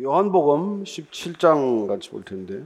[0.00, 2.64] 요한복음 17장 같이 볼 텐데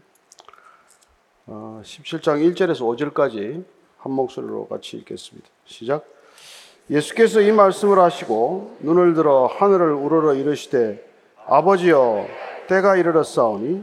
[1.46, 3.64] 어, 17장 1절에서 5절까지
[3.98, 5.48] 한 목소리로 같이 읽겠습니다.
[5.64, 6.04] 시작.
[6.88, 11.04] 예수께서 이 말씀을 하시고 눈을 들어 하늘을 우러러 이르시되
[11.46, 12.28] 아버지여
[12.68, 13.82] 때가 이르렀사오니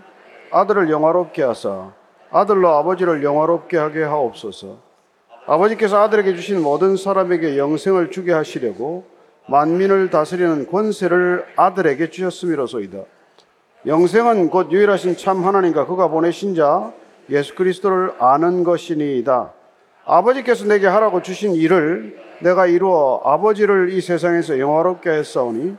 [0.49, 1.91] 아들을 영화롭게 하사
[2.31, 4.77] 아들로 아버지를 영화롭게 하게 하옵소서.
[5.47, 9.05] 아버지께서 아들에게 주신 모든 사람에게 영생을 주게 하시려고
[9.49, 13.12] 만민을 다스리는 권세를 아들에게 주셨음이로소이다.
[13.85, 16.93] 영생은 곧 유일하신 참 하나님과 그가 보내신 자
[17.29, 19.51] 예수 그리스도를 아는 것이니이다.
[20.05, 25.75] 아버지께서 내게 하라고 주신 일을 내가 이루어 아버지를 이 세상에서 영화롭게 했사오니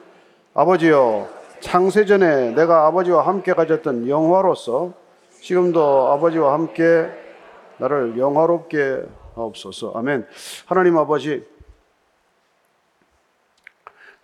[0.54, 1.28] 아버지여
[1.60, 4.92] 창세전에 내가 아버지와 함께 가졌던 영화로서
[5.40, 7.08] 지금도 아버지와 함께
[7.78, 9.02] 나를 영화롭게
[9.34, 9.92] 하옵소서.
[9.94, 10.26] 아멘.
[10.66, 11.44] 하나님 아버지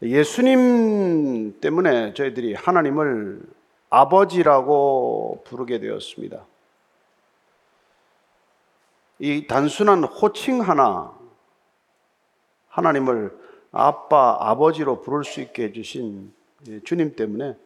[0.02, 3.40] 예수님 때문에 저희들이 하나님을
[3.90, 6.46] 아버지라고 부르게 되었습니다.
[9.18, 11.12] 이 단순한 호칭 하나,
[12.68, 13.38] 하나님을
[13.72, 16.32] 아빠, 아버지로 부를 수 있게 해주신
[16.84, 17.56] 주님 때문에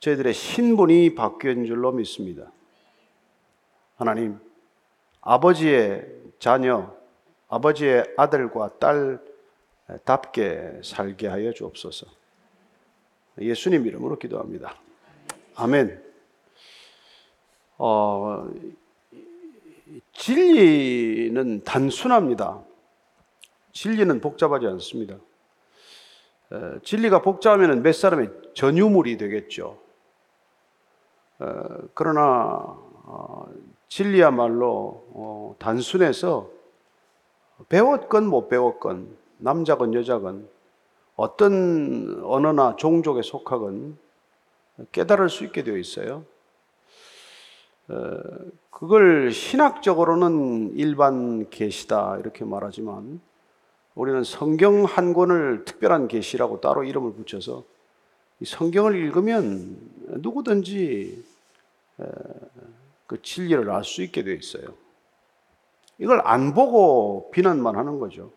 [0.00, 2.52] 저희들의 신분이 바뀐 줄로 믿습니다.
[3.96, 4.38] 하나님,
[5.22, 6.06] 아버지의
[6.38, 6.94] 자녀,
[7.48, 8.72] 아버지의 아들과
[9.88, 12.06] 딸답게 살게 하여 주옵소서.
[13.38, 14.74] 예수님 이름으로 기도합니다.
[15.56, 16.02] 아멘.
[17.78, 18.48] 어,
[20.12, 22.62] 진리는 단순합니다.
[23.72, 25.16] 진리는 복잡하지 않습니다.
[26.50, 29.78] 어, 진리가 복잡하면 몇 사람의 전유물이 되겠죠.
[31.38, 33.46] 어, 그러나 어,
[33.88, 36.50] 진리야말로 어, 단순해서
[37.68, 40.48] 배웠건 못 배웠건 남자건 여자건
[41.16, 43.98] 어떤 언어나 종족에 속하건
[44.92, 46.24] 깨달을 수 있게 되어 있어요.
[47.88, 48.20] 어,
[48.70, 53.20] 그걸 신학적으로는 일반 계시다 이렇게 말하지만
[53.94, 57.62] 우리는 성경 한 권을 특별한 계시라고 따로 이름을 붙여서
[58.40, 59.78] 이 성경을 읽으면
[60.20, 61.24] 누구든지
[63.06, 64.64] 그 진리를 알 수 있게 되어 있어요.
[65.98, 68.32] 이걸 안 보고 비난만 하는 거죠.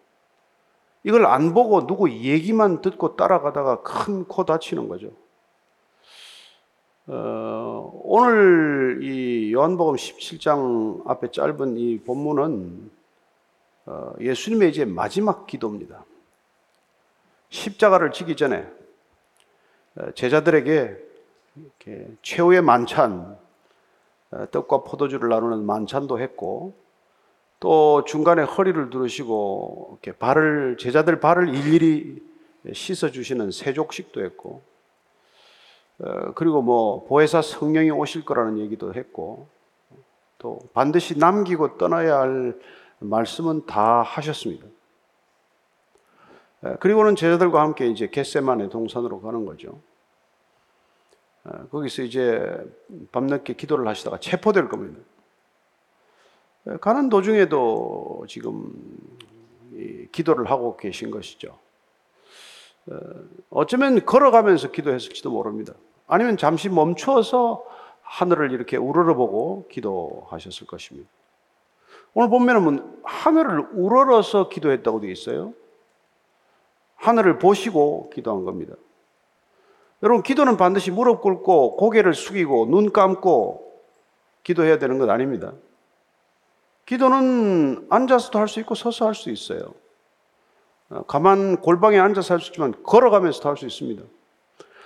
[1.03, 5.11] 이걸 안 보고 누구 얘기만 듣고 따라가다가 큰 코 다치는 거죠.
[7.09, 12.91] 어, 오늘 이 요한복음 17장 앞에 짧은 이 본문은
[13.85, 16.03] 어, 예수님의 이제 마지막 기도입니다.
[17.47, 18.67] 십자가를 지기 전에
[19.95, 20.97] 어, 제자들에게
[22.23, 23.37] 최후의 만찬,
[24.31, 26.73] 어, 떡과 포도주를 나누는 만찬도 했고,
[27.61, 32.21] 또 중간에 허리를 두르시고 이렇게 발을 제자들 발을 일일이
[32.73, 34.76] 씻어 주시는 세족식도 했고, 어,
[36.35, 39.47] 그리고 뭐 보혜사 성령이 오실 거라는 얘기도 했고
[40.37, 42.59] 또 반드시 남기고 떠나야 할
[42.99, 44.65] 말씀은 다 하셨습니다.
[46.61, 49.79] 어, 그리고는 제자들과 함께 이제 겟세만의 동산으로 가는 거죠.
[51.43, 52.65] 어, 거기서 이제
[53.11, 54.99] 밤늦게 기도를 하시다가 체포될 겁니다.
[56.81, 58.73] 가는 도중에도 지금
[60.11, 61.57] 기도를 하고 계신 것이죠.
[63.49, 65.73] 어쩌면 걸어가면서 기도했을지도 모릅니다.
[66.07, 67.63] 아니면 잠시 멈추어서
[68.01, 71.09] 하늘을 이렇게 우러러보고 기도하셨을 것입니다.
[72.13, 75.53] 오늘 보면은 하늘을 우러러서 기도했다고 되어 있어요.
[76.95, 78.75] 하늘을 보시고 기도한 겁니다.
[80.01, 83.81] 여러분, 기도는 반드시 무릎 꿇고 고개를 숙이고 눈 감고
[84.43, 85.53] 기도해야 되는 것 아닙니다.
[86.85, 89.73] 기도는 앉아서도 할 수 있고 서서 할 수 있어요.
[90.89, 94.03] 어, 가만 골방에 앉아서 할 수 있지만 걸어가면서도 할 수 있습니다.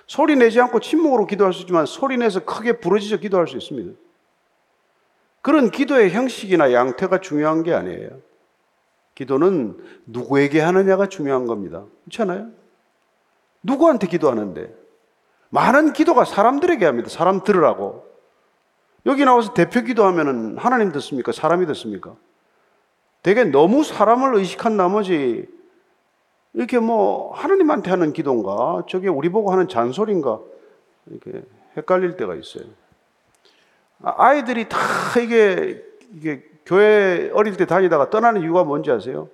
[0.08, 3.98] 소리 내지 않고 침묵으로 기도할 수 있지만 소리 내서 크게 부르짖어 기도할 수 있습니다.
[5.42, 8.20] 그런 기도의 형식이나 양태가 중요한 게 아니에요.
[9.16, 11.86] 기도는 누구에게 하느냐가 중요한 겁니다.
[12.06, 12.50] 그렇잖아요?
[13.64, 14.74] 누구한테 기도하는데?
[15.50, 17.10] 많은 기도가 사람들에게 합니다.
[17.10, 18.10] 사람 들으라고.
[19.06, 21.32] 여기 나와서 대표 기도하면 하나님 듣습니까?
[21.32, 22.16] 사람이 듣습니까?
[23.24, 25.48] 되게 너무 사람을 의식한 나머지
[26.54, 30.40] 이렇게 뭐 하나님한테 하는 기도인가 저게 우리 보고 하는 잔소리인가
[31.08, 31.44] 이렇게
[31.78, 32.66] 헷갈릴 때가 있어요.
[34.04, 34.78] 아, 아이들이 다
[35.22, 35.84] 이게
[36.14, 39.30] 이게 교회 어릴 때 다니다가 떠나는 이유가 뭔지 아세요?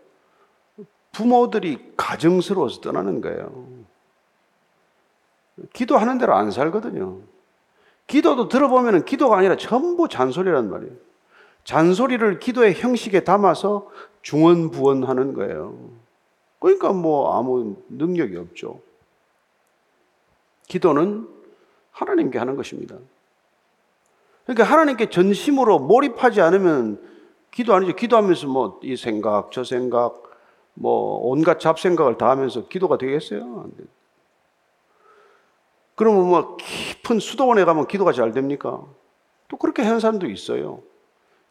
[1.11, 3.65] 부모들이 가정스러워서 떠나는 거예요.
[5.73, 7.17] 기도하는 대로 안 살거든요.
[8.05, 10.93] 기도도 들어보면 기도가 아니라 전부 잔소리란 말이에요.
[11.63, 13.89] 잔소리를 기도의 형식에 담아서
[14.21, 15.75] 중언부언하는 거예요.
[16.59, 18.81] 그러니까 뭐 아무 능력이 없죠.
[20.67, 21.27] 기도는
[21.91, 22.97] 하나님께 하는 것입니다.
[24.45, 27.01] 그러니까 하나님께 전심으로 몰입하지 않으면
[27.51, 27.95] 기도 아니죠.
[27.95, 30.23] 기도하면서 뭐 이 생각, 저 생각,
[30.73, 33.69] 뭐 온갖 잡생각을 다 하면서 기도가 되겠어요?
[35.95, 38.83] 그러면 뭐 깊은 수도원에 가면 기도가 잘 됩니까?
[39.47, 40.81] 또 그렇게 하는 사람도 있어요.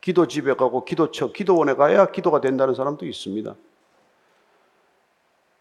[0.01, 3.57] 기도 집에 가고 기도처, 기도원에 가야 기도가 된다는 사람도 있습니다.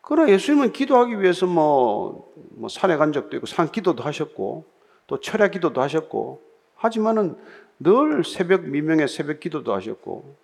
[0.07, 4.63] 그러나 예수님은 기도하기 위해서 뭐, 뭐 산에 간 적도 있고 산 기도도 하셨고
[5.07, 6.41] 또 철야 기도도 하셨고
[6.75, 7.35] 하지만은
[7.79, 10.35] 늘 새벽 미명의 새벽 기도도 하셨고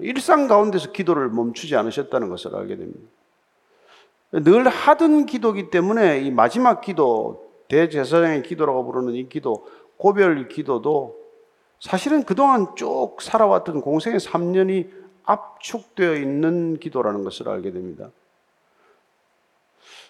[0.00, 3.08] 일상 가운데서 기도를 멈추지 않으셨다는 것을 알게 됩니다.
[4.32, 11.16] 늘 하던 기도기 때문에 이 마지막 기도 대제사장의 기도라고 부르는 이 기도 고별 기도도
[11.78, 14.90] 사실은 그동안 쭉 살아왔던 공생의 3년이
[15.24, 18.10] 압축되어 있는 기도라는 것을 알게 됩니다.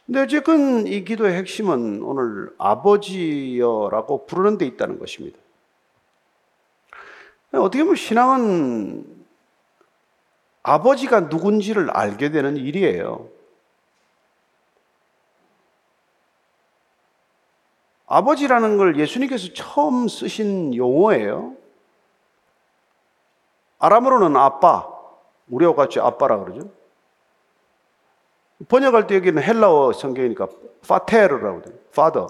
[0.06, 5.36] 근데 어쨌든 이 기도의 핵심은 오늘 아버지여라고 부르는 데 있다는 것입니다.
[7.52, 9.26] 어떻게 보면 신앙은
[10.62, 13.28] 아버지가 누군지를 알게 되는 일이에요.
[18.06, 21.56] 아버지라는 걸 예수님께서 처음 쓰신 용어예요.
[23.78, 24.88] 아람으로는 아빠,
[25.48, 26.70] 우리와 같이 아빠라 그러죠.
[28.68, 30.48] 번역할 때 여기는 헬라어 성경이니까
[30.86, 31.74] 파테르라고 돼요.
[31.92, 32.26] father.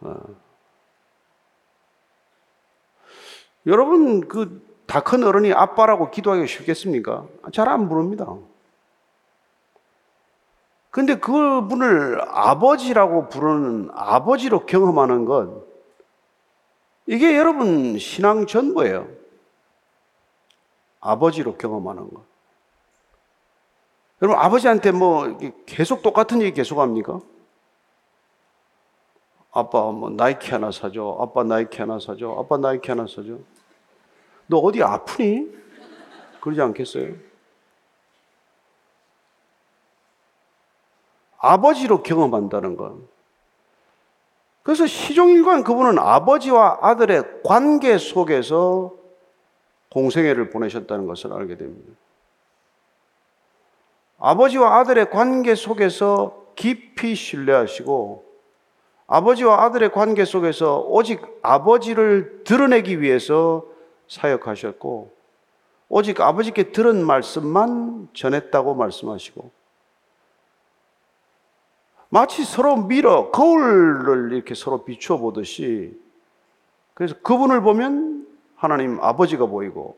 [0.00, 0.16] 어.
[3.66, 7.24] 여러분 그 다 큰 어른이 아빠라고 기도하기 쉽겠습니까?
[7.52, 8.26] 잘 안 부릅니다.
[10.90, 15.64] 근데 그분을 아버지라고 부르는 아버지로 경험하는 것
[17.06, 19.06] 이게 여러분 신앙 전부예요.
[20.98, 22.24] 아버지로 경험하는 것.
[24.22, 27.20] 여러분 아버지한테 뭐 계속 똑같은 얘기 계속 합니까?
[29.52, 31.18] 아빠 뭐 나이키 하나 사줘.
[31.20, 32.36] 아빠 나이키 하나 사줘.
[32.38, 33.38] 아빠 나이키 하나 사줘.
[34.46, 35.48] 너 어디 아프니?
[36.40, 37.14] 그러지 않겠어요?
[41.38, 42.96] 아버지로 경험한다는 것.
[44.62, 48.94] 그래서 시종일관 그분은 아버지와 아들의 관계 속에서
[49.90, 51.92] 공생애를 보내셨다는 것을 알게 됩니다.
[54.20, 58.30] 아버지와 아들의 관계 속에서 깊이 신뢰하시고
[59.06, 63.64] 아버지와 아들의 관계 속에서 오직 아버지를 드러내기 위해서
[64.08, 65.10] 사역하셨고
[65.88, 69.50] 오직 아버지께 들은 말씀만 전했다고 말씀하시고
[72.10, 75.98] 마치 서로 밀어 거울을 이렇게 서로 비추어 보듯이
[76.94, 79.96] 그래서 그분을 보면 하나님 아버지가 보이고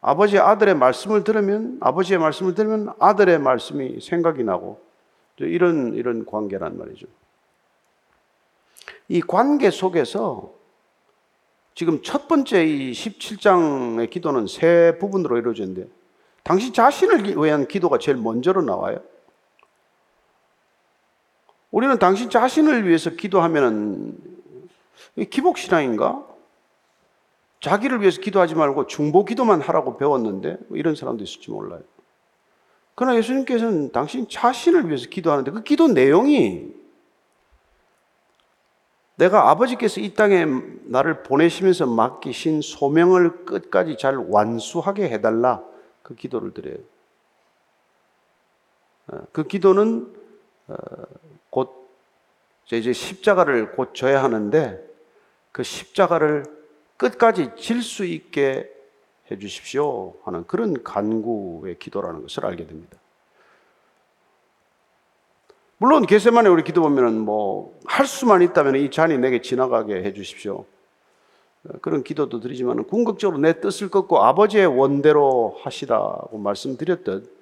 [0.00, 4.80] 아버지 아들의 말씀을 들으면 아버지의 말씀을 들으면 아들의 말씀이 생각이 나고
[5.38, 7.06] 이런 이런 관계란 말이죠.
[9.08, 10.52] 이 관계 속에서
[11.74, 15.88] 지금 첫 번째 이 17장의 기도는 세 부분으로 이루어졌는데
[16.42, 19.00] 당신 자신을 위한 기도가 제일 먼저로 나와요.
[21.70, 24.16] 우리는 당신 자신을 위해서 기도하면은
[25.30, 26.26] 기복 신앙인가?
[27.60, 31.82] 자기를 위해서 기도하지 말고 중보 기도만 하라고 배웠는데 뭐 이런 사람도 있을지 몰라요.
[32.94, 36.74] 그러나 예수님께서는 당신 자신을 위해서 기도하는데 그 기도 내용이
[39.16, 40.46] 내가 아버지께서 이 땅에
[40.84, 45.62] 나를 보내시면서 맡기신 소명을 끝까지 잘 완수하게 해달라
[46.02, 46.78] 그 기도를 드려요.
[49.08, 50.14] 어, 그 기도는
[50.68, 50.74] 어,
[51.50, 51.88] 곧
[52.70, 54.84] 이제 십자가를 곧 져야 하는데
[55.50, 56.57] 그 십자가를
[56.98, 58.70] 끝까지 질 수 있게
[59.30, 62.98] 해 주십시오 하는 그런 간구의 기도라는 것을 알게 됩니다.
[65.78, 70.66] 물론 게세만에 우리 기도 보면은 뭐 할 수만 있다면 이 잔이 내게 지나가게 해 주십시오.
[71.80, 77.36] 그런 기도도 드리지만 궁극적으로 내 뜻을 꺾고 아버지의 원대로 하시라고 말씀드렸듯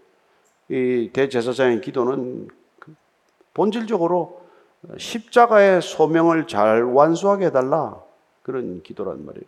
[0.71, 2.49] 이 대제사장의 기도는
[2.79, 2.95] 그
[3.53, 4.41] 본질적으로
[4.97, 8.03] 십자가의 소명을 잘 완수하게 해달라
[8.47, 9.45] 그런 기도란 말이에요.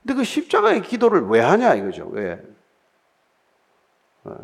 [0.00, 2.06] 근데 그 십자가의 기도를 왜 하냐 이거죠.
[2.12, 2.40] 왜?
[4.22, 4.36] 어.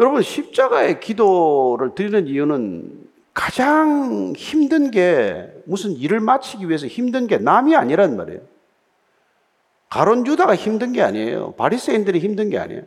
[0.00, 7.76] 여러분 십자가의 기도를 드리는 이유는 가장 힘든 게 무슨 일을 마치기 위해서 힘든 게 남이
[7.76, 8.40] 아니란 말이에요.
[9.88, 11.52] 가론 유다가 힘든 게 아니에요.
[11.52, 12.82] 바리새인들이 힘든 게 아니에요.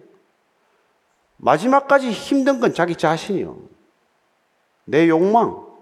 [1.38, 3.58] 마지막까지 힘든 건 자기 자신이요.
[4.84, 5.73] 내 욕망.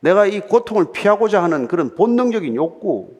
[0.00, 3.14] 내가 이 고통을 피하고자 하는 그런 본능적인 욕구.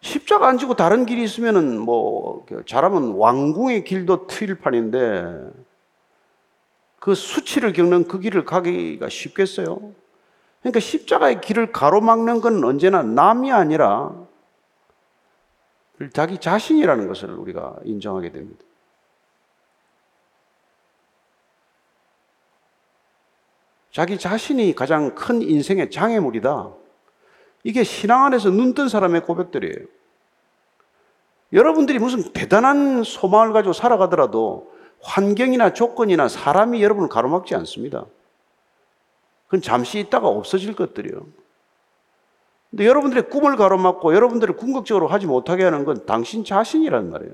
[0.00, 5.50] 십자가 안 지고 다른 길이 있으면은 뭐 잘하면 왕궁의 길도 트일 판인데
[6.98, 9.92] 그 수치를 겪는 그 길을 가기가 쉽겠어요?
[10.60, 14.14] 그러니까 십자가의 길을 가로막는 건 언제나 남이 아니라
[16.12, 18.64] 자기 자신이라는 것을 우리가 인정하게 됩니다.
[23.94, 26.68] 자기 자신이 가장 큰 인생의 장애물이다.
[27.62, 29.86] 이게 신앙 안에서 눈 뜬 사람의 고백들이에요.
[31.52, 38.04] 여러분들이 무슨 대단한 소망을 가지고 살아가더라도 환경이나 조건이나 사람이 여러분을 가로막지 않습니다.
[39.46, 41.24] 그건 잠시 있다가 없어질 것들이요.
[42.70, 47.32] 근데 여러분들의 꿈을 가로막고 여러분들을 궁극적으로 하지 못하게 하는 건 당신 자신이란 말이에요.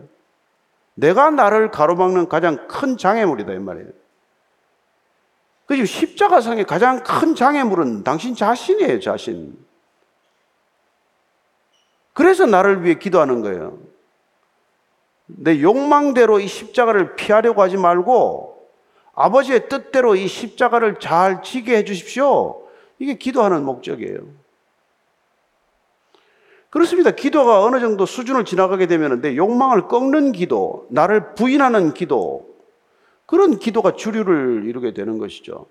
[0.93, 4.00] 내가 나를 가로막는 가장 큰 장애물이다, 이 말이에요.
[5.71, 9.57] 그 십자가상의 가장 큰 장애물은 당신 자신이에요, 자신.
[12.12, 13.79] 그래서 나를 위해 기도하는 거예요.
[15.27, 18.69] 내 욕망대로 이 십자가를 피하려고 하지 말고
[19.15, 22.67] 아버지의 뜻대로 이 십자가를 잘 지게 해 주십시오.
[22.99, 24.19] 이게 기도하는 목적이에요.
[26.71, 27.12] 그렇습니다.
[27.12, 32.50] 기도가 어느 정도 수준을 지나가게 되면 내 욕망을 꺾는 기도, 나를 부인하는 기도,
[33.31, 35.67] 그런 기도가 주류를 이루게 되는 것이죠.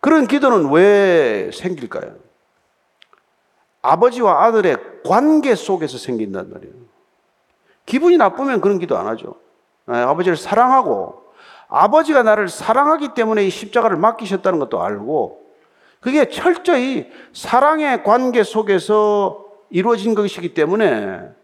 [0.00, 2.14] 그런 기도는 왜 생길까요?
[3.80, 4.76] 아버지와 아들의
[5.06, 6.74] 관계 속에서 생긴단 말이에요.
[7.86, 9.36] 기분이 나쁘면 그런 기도 안 하죠.
[9.86, 11.22] 네, 아버지를 사랑하고
[11.68, 15.40] 아버지가 나를 사랑하기 때문에 이 십자가를 맡기셨다는 것도 알고
[16.00, 21.39] 그게 철저히 사랑의 관계 속에서 이루어진 것이기 때문에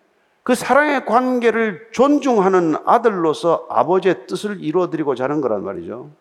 [0.46, 6.12] 그 사랑의 관계를 존중하는 아들로서 아버지의 뜻을 이루어드리고자 하는 거란 말이죠.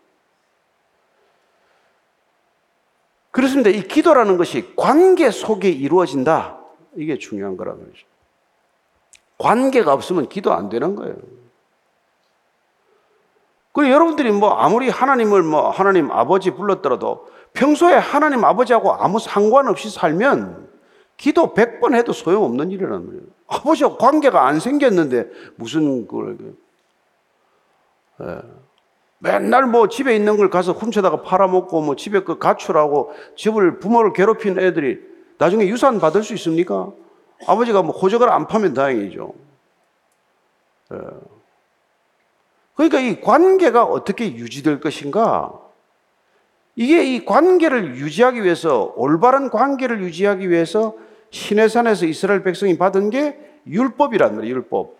[3.29, 3.69] 그렇습니다.
[3.69, 6.57] 이 기도라는 것이 관계 속에 이루어진다.
[6.95, 8.07] 이게 중요한 거란 말이죠.
[9.37, 11.17] 관계가 없으면 기도 안 되는 거예요.
[13.73, 20.67] 그리고 여러분들이 뭐 아무리 하나님을 뭐 하나님 아버지 불렀더라도 평소에 하나님 아버지하고 아무 상관없이 살면
[21.17, 23.23] 기도 100번 해도 소용없는 일이란 말이에요.
[23.47, 26.37] 아버지와 관계가 안 생겼는데 무슨 그걸
[28.21, 28.41] 예.
[29.19, 34.59] 맨날 뭐 집에 있는 걸 가서 훔쳐다가 팔아먹고 뭐 집에 그 가출하고 집을 부모를 괴롭힌
[34.59, 34.99] 애들이
[35.37, 36.91] 나중에 유산 받을 수 있습니까?
[37.47, 39.33] 아버지가 뭐 호적을 안 파면 다행이죠.
[40.93, 40.97] 예.
[42.75, 45.64] 그러니까 이 관계가 어떻게 유지될 것인가?
[46.75, 50.95] 이게 이 관계를 유지하기 위해서 올바른 관계를 유지하기 위해서
[51.29, 54.95] 시내산에서 이스라엘 백성이 받은 게 율법이란 말이에요, 율법.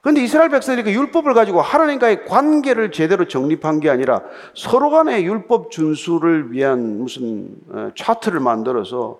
[0.00, 4.22] 그런데 이스라엘 백성들이 그 율법을 가지고 하나님과의 관계를 제대로 정립한 게 아니라
[4.54, 9.18] 서로 간의 율법 준수를 위한 무슨 어, 차트를 만들어서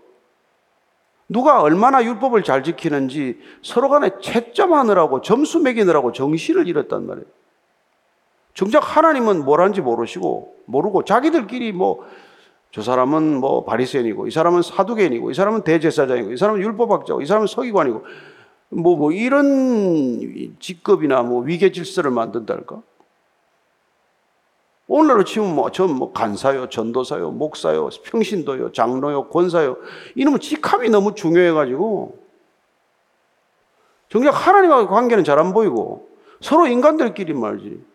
[1.26, 7.26] 누가 얼마나 율법을 잘 지키는지 서로 간에 채점하느라고 점수 매기느라고 정신을 잃었단 말이에요.
[8.52, 12.04] 정작 하나님은 뭘 하는지 모르시고 모르고 자기들끼리 뭐
[12.75, 17.47] 저 사람은 뭐 바리새인이고 이 사람은 사두개인이고 이 사람은 대제사장이고 이 사람은 율법학자고 이 사람은
[17.47, 18.04] 서기관이고
[18.71, 22.83] 뭐, 뭐 이런 직급이나 뭐 위계 질서를 만든달까?
[24.88, 29.76] 오늘날로 치면 뭐, 전뭐 간사요, 전도사요, 목사요, 평신도요, 장로요, 권사요.
[30.16, 32.18] 이놈은 직함이 너무 중요해가지고
[34.09, 36.09] 정작 하나님과의 관계는 잘 안 보이고
[36.40, 37.93] 서로 인간들끼리 말지.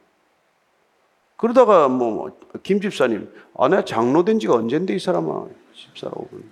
[1.40, 5.48] 그러다가 뭐, 뭐, 김 집사님, 아, 내가 장로 된 지가 언젠데 이 사람아.
[5.74, 6.52] 집사라고 부르는.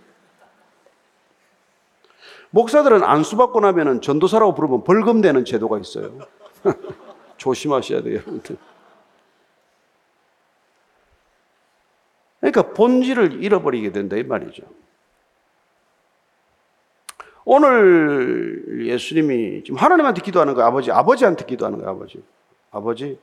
[2.51, 6.17] 목사들은 안수받고 나면은 전도사라고 부르면 벌금 되는 제도가 있어요.
[7.35, 8.55] 조심하셔야 돼요, 여러분들.
[12.39, 14.63] 그러니까 본질을 잃어버리게 된다, 이 말이죠.
[17.43, 20.91] 오늘 예수님이 지금 하나님한테 기도하는 거예요, 아버지.
[20.91, 22.23] 아버지한테 기도하는 거예요, 아버지.
[22.71, 23.19] 아버지,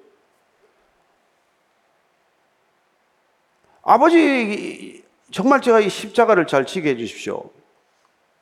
[3.84, 7.50] 아버지, 정말 제가 이 십자가를 잘 지게 해주십시오.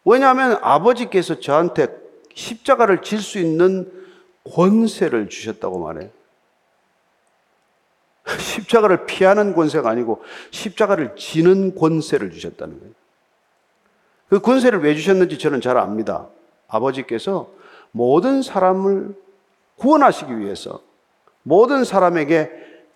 [0.05, 1.89] 왜냐하면 아버지께서 저한테
[2.35, 3.91] 십자가를 질 수 있는
[4.55, 6.11] 권세를 주셨다고 말해요.
[8.39, 12.95] 십자가를 피하는 권세가 아니고 십자가를 지는 권세를 주셨다는 거예요.
[14.29, 16.29] 그 권세를 왜 주셨는지 저는 잘 압니다.
[16.69, 17.51] 아버지께서
[17.91, 19.15] 모든 사람을
[19.77, 20.81] 구원하시기 위해서
[21.43, 22.51] 모든 사람에게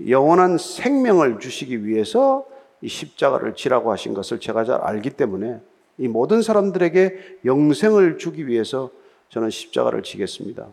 [0.06, 2.46] 영원한 생명을 주시기 위해서
[2.80, 5.60] 이 십자가를 지라고 하신 것을 제가 잘 알기 때문에
[5.98, 8.90] 이 모든 사람들에게 영생을 주기 위해서
[9.30, 10.66] 저는 십자가를 지겠습니다.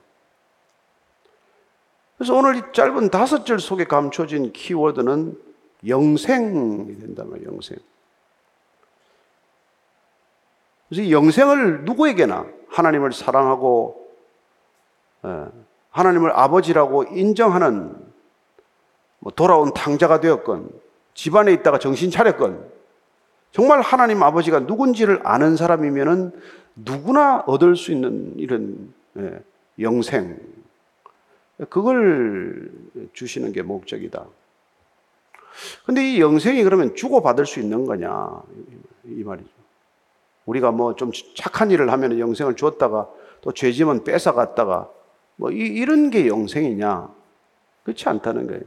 [2.18, 5.38] 그래서 오늘 이 짧은 다섯 절 속에 감춰진 키워드는
[5.88, 7.77] 영생이 된다면 영생.
[10.89, 14.08] 그래서 이 영생을 누구에게나 하나님을 사랑하고
[15.25, 15.46] 예,
[15.89, 18.12] 하나님을 아버지라고 인정하는
[19.24, 20.70] 뭐 돌아온 탕자가 되었건
[21.13, 22.70] 집안에 있다가 정신 차렸건
[23.51, 26.32] 정말 하나님 아버지가 누군지를 아는 사람이면은
[26.75, 29.39] 누구나 얻을 수 있는 이런 예,
[29.80, 30.38] 영생
[31.70, 32.70] 그걸
[33.13, 34.25] 주시는 게 목적이다.
[35.86, 38.42] 근데 이 영생이 그러면 주고받을 수 있는 거냐
[39.06, 39.50] 이 말이죠.
[40.46, 43.08] 우리가 뭐 좀 착한 일을 하면 영생을 주었다가
[43.42, 44.89] 또 죄지면 뺏어갔다가
[45.38, 47.08] 뭐 이, 런게 영생이냐?
[47.84, 48.62] 그렇지 않다는 거예요.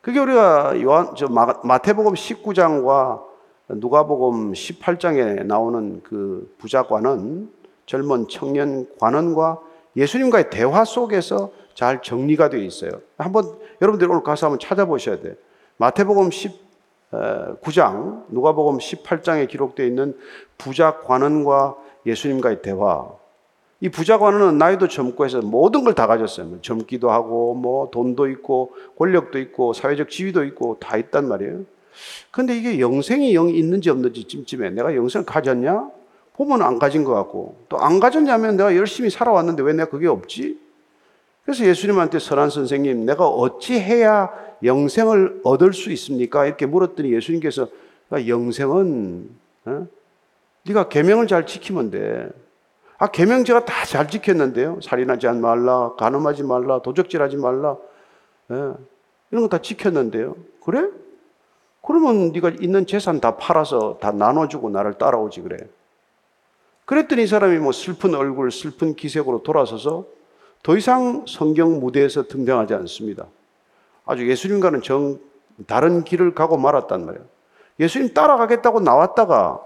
[0.00, 3.22] 그게 우리가 요한 저 마태복음 19장과
[3.68, 7.50] 누가복음 18장에 나오는 그 부자관은
[7.84, 9.58] 젊은 청년 관원과
[9.96, 12.92] 예수님과의 대화 속에서 잘 정리가 되어 있어요.
[13.18, 15.34] 한번 여러분들 오늘 가서 한번 찾아보셔야 돼요.
[15.76, 20.16] 마태복음 19장, 누가복음 18장에 기록되어 있는
[20.56, 21.76] 부자 관원과
[22.06, 23.08] 예수님과의 대화.
[23.82, 26.46] 이 부자 관원은 나이도 젊고 해서 모든 걸 다 가졌어요.
[26.46, 31.64] 뭐 젊기도 하고, 뭐 돈도 있고, 권력도 있고, 사회적 지위도 있고, 다 있단 말이에요.
[32.30, 34.70] 근데 이게 영생이 영 있는지 없는지 찜찜해.
[34.70, 35.90] 내가 영생을 가졌냐?
[36.34, 40.58] 보면 안 가진 것 같고, 또 안 가졌냐면 내가 열심히 살아왔는데 왜 내가 그게 없지?
[41.44, 44.30] 그래서 예수님한테 선한 선생님, 내가 어찌 해야
[44.62, 46.44] 영생을 얻을 수 있습니까?
[46.46, 47.66] 이렇게 물었더니 예수님께서
[48.12, 49.28] 영생은
[49.64, 49.86] 어?
[50.66, 52.28] 네가 계명을 잘 지키면 돼.
[53.00, 54.78] 아 계명 제가 다 잘 지켰는데요.
[54.82, 57.76] 살인하지 말라, 간음하지 말라, 도적질하지 말라,
[58.50, 58.54] 예.
[59.32, 60.36] 이런 거 다 지켰는데요.
[60.62, 60.86] 그래?
[61.82, 65.56] 그러면 네가 있는 재산 다 팔아서 다 나눠주고 나를 따라오지 그래.
[66.84, 70.04] 그랬더니 이 사람이 뭐 슬픈 얼굴, 슬픈 기색으로 돌아서서
[70.62, 73.26] 더 이상 성경 무대에서 등장하지 않습니다.
[74.04, 75.18] 아주 예수님과는 정
[75.66, 77.24] 다른 길을 가고 말았단 말이에요.
[77.78, 79.60] 예수님 따라가겠다고 나왔다가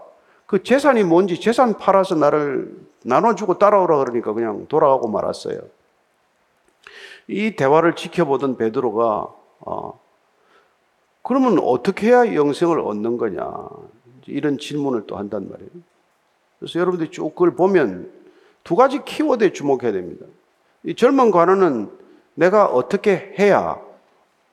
[0.54, 5.58] 그 재산이 뭔지 재산 팔아서 나를 나눠주고 따라오라 그러니까 그냥 돌아가고 말았어요.
[7.26, 10.00] 이 대화를 지켜보던 베드로가 어,
[11.22, 13.52] 그러면 어떻게 해야 영생을 얻는 거냐
[14.28, 15.70] 이런 질문을 또 한단 말이에요.
[16.60, 18.12] 그래서 여러분들이 쭉 그걸 보면
[18.62, 20.24] 두 가지 키워드에 주목해야 됩니다.
[20.84, 21.90] 이 젊은 관원은
[22.34, 23.80] 내가 어떻게 해야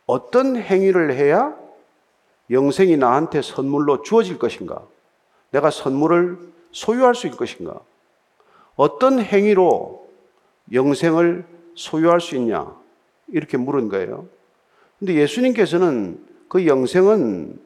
[0.07, 1.55] 어떤 행위를 해야
[2.49, 4.81] 영생이 나한테 선물로 주어질 것인가?
[5.51, 6.37] 내가 선물을
[6.71, 7.79] 소유할 수 있을 것인가?
[8.75, 10.09] 어떤 행위로
[10.71, 12.75] 영생을 소유할 수 있냐?
[13.27, 14.27] 이렇게 물은 거예요.
[14.99, 17.59] 근데 예수님께서는 그 영생은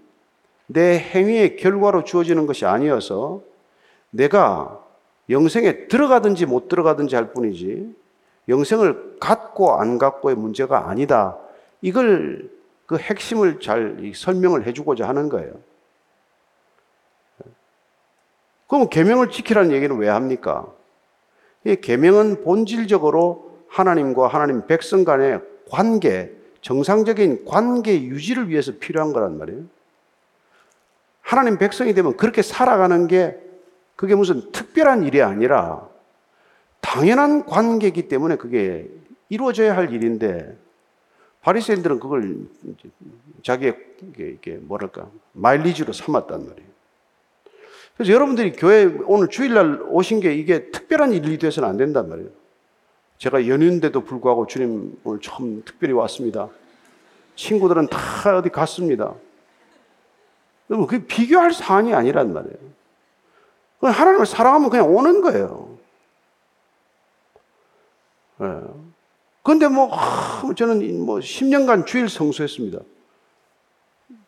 [0.67, 3.41] 내 행위의 결과로 주어지는 것이 아니어서
[4.09, 4.81] 내가
[5.29, 7.93] 영생에 들어가든지 못 들어가든지 할 뿐이지
[8.47, 11.37] 영생을 갖고 안 갖고의 문제가 아니다.
[11.81, 12.49] 이걸
[12.85, 15.53] 그 핵심을 잘 설명을 해주고자 하는 거예요.
[18.67, 20.67] 그럼 계명을 지키라는 얘기는 왜 합니까?
[21.63, 29.63] 이 계명은 본질적으로 하나님과 하나님 백성 간의 관계, 정상적인 관계 유지를 위해서 필요한 거란 말이에요.
[31.21, 33.37] 하나님 백성이 되면 그렇게 살아가는 게
[33.95, 35.87] 그게 무슨 특별한 일이 아니라
[36.81, 38.89] 당연한 관계이기 때문에 그게
[39.29, 40.55] 이루어져야 할 일인데
[41.41, 42.47] 바리새인들은 그걸
[43.43, 43.77] 자기의
[44.17, 46.74] 이게 뭐랄까 마일리지로 삼았단 말이에요.
[47.95, 52.29] 그래서 여러분들이 교회 오늘 주일날 오신 게 이게 특별한 일이 돼서는 안 된단 말이에요.
[53.17, 56.49] 제가 연휴인데도 불구하고 주님 오늘 처음 특별히 왔습니다.
[57.35, 59.13] 친구들은 다 어디 갔습니다.
[60.69, 62.57] 여러분, 그게 비교할 사안이 아니란 말이에요.
[63.81, 65.77] 하나님을 사랑하면 그냥 오는 거예요.
[68.39, 68.47] 네.
[69.43, 69.91] 근데 뭐,
[70.55, 72.79] 저는 뭐 10년간 주일 성수했습니다.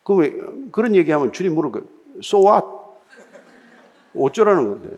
[0.04, 1.82] 그 그런 얘기하면 주님 물을 거
[2.22, 2.77] so what?
[4.24, 4.98] 어쩌라는 건데.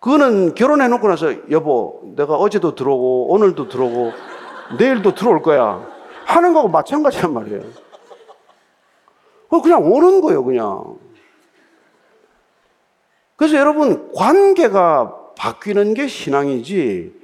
[0.00, 4.12] 그거는 결혼해놓고 나서 여보, 내가 어제도 들어오고, 오늘도 들어오고,
[4.78, 5.86] 내일도 들어올 거야.
[6.26, 7.62] 하는 거하고 마찬가지란 말이에요.
[9.62, 10.98] 그냥 오는 거예요, 그냥.
[13.36, 17.14] 그래서 여러분, 관계가 바뀌는 게 신앙이지,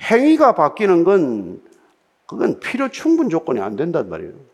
[0.00, 1.62] 행위가 바뀌는 건,
[2.26, 4.49] 그건 필요 충분 조건이 안 된단 말이에요.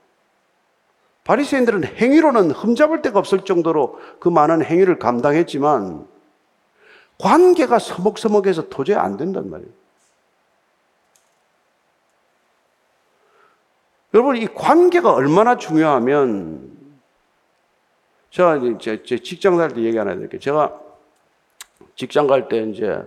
[1.27, 6.07] 바리새인들은 행위로는 흠잡을 데가 없을 정도로 그 많은 행위를 감당했지만
[7.19, 9.71] 관계가 서먹서먹해서 도저히 안 된단 말이에요.
[14.15, 16.71] 여러분, 이 관계가 얼마나 중요하면,
[18.31, 20.41] 제가 이제 제 직장 갈때 얘기 하나 드릴게요.
[20.41, 20.79] 제가
[21.97, 23.03] 직장 갈 때 이제,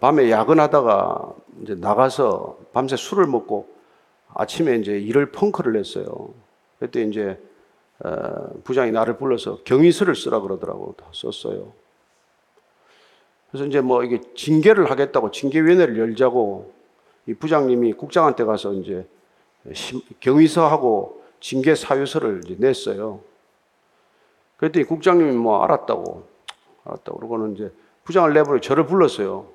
[0.00, 3.68] 밤에 야근하다가 이제 나가서 밤새 술을 먹고
[4.34, 6.34] 아침에 이제 일을 펑크를 했어요.
[6.80, 7.38] 그때 이제
[8.00, 11.72] 어, 부장이 나를 불러서 경위서를 쓰라 그러더라고 썼어요.
[13.50, 16.72] 그래서 이제 뭐 이게 징계를 하겠다고 징계위원회를 열자고
[17.26, 19.06] 이 부장님이 국장한테 가서 이제
[20.20, 23.20] 경위서하고 징계 사유서를 이제 냈어요.
[24.56, 26.26] 그랬더니 국장님이 뭐 알았다고
[26.84, 27.72] 알았다고 그러고는 이제
[28.04, 29.46] 부장을 내버려 저를 불렀어요.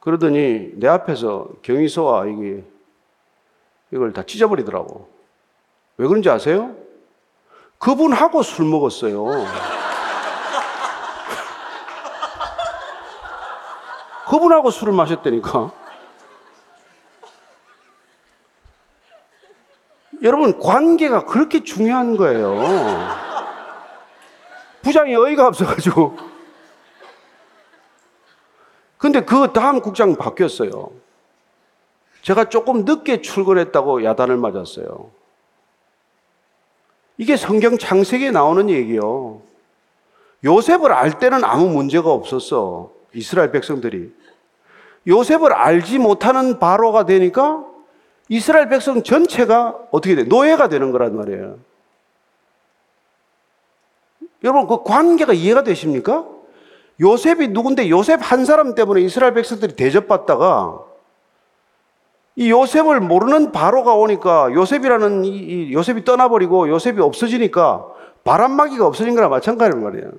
[0.00, 2.64] 그러더니 내 앞에서 경위서와 이게
[3.90, 5.15] 이걸 다 찢어버리더라고.
[5.98, 6.76] 왜 그런지 아세요?
[7.78, 9.26] 그분하고 술 먹었어요.
[14.28, 15.72] 그분하고 술을 마셨다니까.
[20.22, 22.56] 여러분, 관계가 그렇게 중요한 거예요.
[24.82, 26.16] 부장이 어이가 없어가지고.
[28.98, 30.90] 근데 그 다음 국장 바뀌었어요.
[32.22, 35.10] 제가 조금 늦게 출근했다고 야단을 맞았어요.
[37.18, 39.40] 이게 성경 창세기에 나오는 얘기요.
[40.44, 42.90] 요셉을 알 때는 아무 문제가 없었어.
[43.14, 44.12] 이스라엘 백성들이.
[45.06, 47.64] 요셉을 알지 못하는 바로가 되니까
[48.28, 50.24] 이스라엘 백성 전체가 어떻게 돼?
[50.24, 51.58] 노예가 되는 거란 말이에요.
[54.44, 56.26] 여러분, 그 관계가 이해가 되십니까?
[57.00, 60.85] 요셉이 누군데 요셉 한 사람 때문에 이스라엘 백성들이 대접받다가
[62.36, 67.86] 이 요셉을 모르는 바로가 오니까 요셉이라는 이, 이 요셉이 떠나버리고 요셉이 없어지니까
[68.24, 70.10] 바람막이가 없어진 거랑 마찬가지란 말이에요.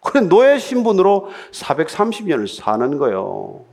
[0.00, 3.64] 그래 노예 신분으로 430년을 사는 거예요.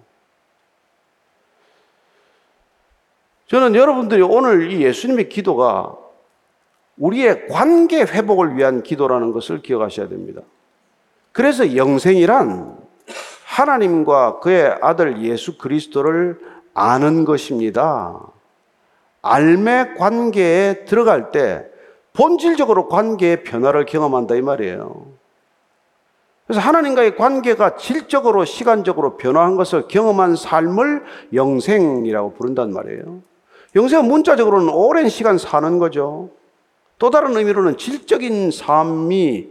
[3.47, 5.95] 저는 여러분들이 오늘 이 예수님의 기도가
[6.97, 10.41] 우리의 관계 회복을 위한 기도라는 것을 기억하셔야 됩니다.
[11.33, 12.77] 그래서 영생이란
[13.45, 16.39] 하나님과 그의 아들 예수 그리스도를
[16.73, 18.19] 아는 것입니다.
[19.21, 21.65] 알매 관계에 들어갈 때
[22.13, 25.05] 본질적으로 관계의 변화를 경험한다 이 말이에요.
[26.45, 31.03] 그래서 하나님과의 관계가 질적으로 시간적으로 변화한 것을 경험한 삶을
[31.33, 33.21] 영생이라고 부른단 말이에요.
[33.75, 36.29] 영생은 문자적으로는 오랜 시간 사는 거죠.
[36.97, 39.47] 또 다른 의미로는 질적인 삶이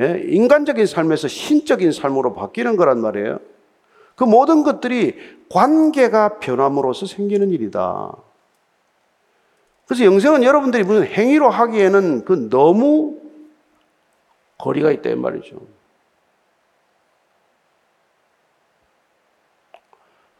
[0.00, 3.38] 예, 인간적인 삶에서 신적인 삶으로 바뀌는 거란 말이에요.
[4.14, 5.14] 그 모든 것들이
[5.50, 8.16] 관계가 변함으로써 생기는 일이다.
[9.86, 13.18] 그래서 영생은 여러분들이 무슨 행위로 하기에는 그 너무
[14.58, 15.60] 거리가 있다 말이죠.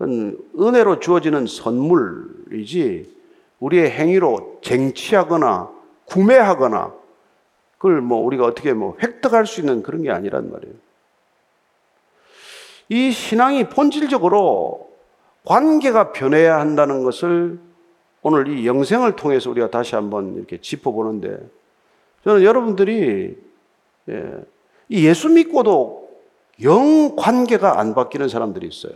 [0.00, 3.14] 은혜로 주어지는 선물이지
[3.60, 5.70] 우리의 행위로 쟁취하거나
[6.06, 6.92] 구매하거나
[7.78, 10.74] 그걸 뭐 우리가 어떻게 뭐 획득할 수 있는 그런 게 아니란 말이에요.
[12.88, 14.90] 이 신앙이 본질적으로
[15.44, 17.58] 관계가 변해야 한다는 것을
[18.22, 21.38] 오늘 이 영생을 통해서 우리가 다시 한번 이렇게 짚어보는데
[22.24, 23.36] 저는 여러분들이
[24.08, 24.32] 예,
[24.88, 26.08] 이 예수 믿고도
[26.62, 28.94] 영 관계가 안 바뀌는 사람들이 있어요.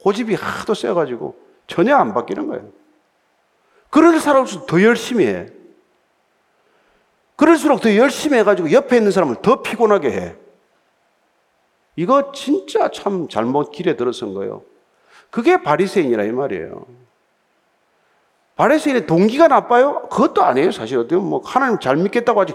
[0.00, 2.68] 고집이 하도 세가지고 전혀 안 바뀌는 거예요.
[3.90, 5.48] 그럴 사람일수록 더 열심히 해.
[7.36, 10.36] 그럴수록 더 열심히 해가지고 옆에 있는 사람을 더 피곤하게 해.
[11.96, 14.62] 이거 진짜 참 잘못 길에 들어선 거예요.
[15.30, 16.86] 그게 바리새인이라 이 말이에요.
[18.56, 20.08] 바리새인의 동기가 나빠요?
[20.08, 20.72] 그것도 아니에요.
[20.72, 22.54] 사실 어떻게 뭐 하나님 잘 믿겠다고 아주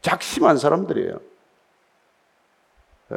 [0.00, 1.20] 작심한 사람들이에요.
[3.12, 3.16] 예.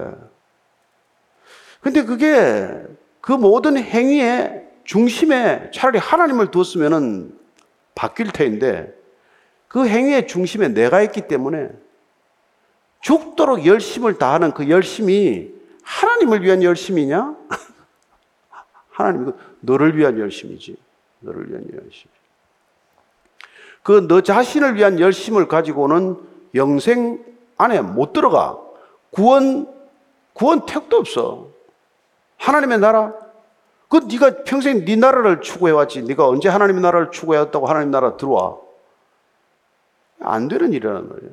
[1.81, 2.83] 근데 그게
[3.21, 7.37] 그 모든 행위의 중심에 차라리 하나님을 두었으면은
[7.95, 8.93] 바뀔 터인데
[9.67, 11.69] 그 행위의 중심에 내가 있기 때문에
[13.01, 15.51] 죽도록 열심을 다하는 그 열심이
[15.83, 17.35] 하나님을 위한 열심이냐?
[18.91, 20.75] 하나님, 너를 위한 열심이지.
[21.21, 22.09] 너를 위한 열심.
[23.83, 26.17] 그 너 자신을 위한 열심을 가지고는
[26.55, 27.23] 영생
[27.57, 28.57] 안에 못 들어가.
[29.11, 29.67] 구원,
[30.33, 31.47] 구원 택도 없어.
[32.37, 33.13] 하나님의 나라.
[33.87, 36.03] 그 네가 평생 네 나라를 추구해 왔지.
[36.03, 38.57] 네가 언제 하나님의 나라를 추구해 왔다고 하나님 나라 들어와.
[40.19, 41.31] 안 되는 일이란 말이에요.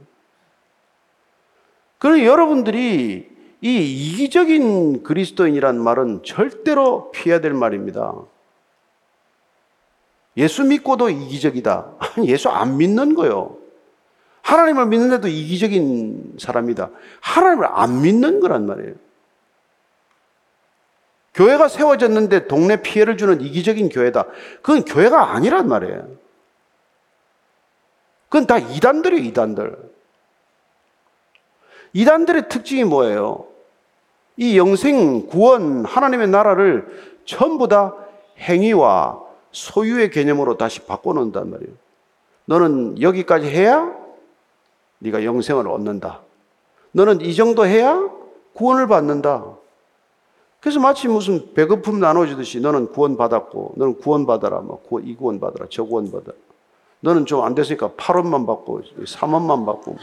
[1.98, 8.14] 그러니 여러분들이 이 이기적인 그리스도인이란 말은 절대로 피해야 될 말입니다.
[10.36, 11.92] 예수 믿고도 이기적이다.
[12.24, 13.56] 예수 안 믿는 거요.
[14.42, 16.90] 하나님을 믿는데도 이기적인 사람이다.
[17.20, 18.94] 하나님을 안 믿는 거란 말이에요.
[21.34, 24.26] 교회가 세워졌는데 동네 피해를 주는 이기적인 교회다.
[24.62, 26.08] 그건 교회가 아니란 말이에요.
[28.28, 29.85] 그건 다 이단들이에요, 이단들.
[31.92, 33.46] 이단들의 특징이 뭐예요?
[34.36, 36.86] 이 영생, 구원, 하나님의 나라를
[37.24, 37.94] 전부 다
[38.38, 39.20] 행위와
[39.52, 41.72] 소유의 개념으로 다시 바꿔놓는단 말이에요.
[42.44, 43.92] 너는 여기까지 해야
[44.98, 46.20] 네가 영생을 얻는다.
[46.92, 48.08] 너는 이 정도 해야
[48.54, 49.44] 구원을 받는다.
[50.60, 54.60] 그래서 마치 무슨 배급품 나눠주듯이 너는 구원 받았고, 너는 구원 받아라.
[54.60, 55.66] 뭐, 이 구원 받아라.
[55.70, 56.36] 저 구원 받아라.
[57.00, 59.96] 너는 좀 안 됐으니까 8원만 받고, 3원만 받고.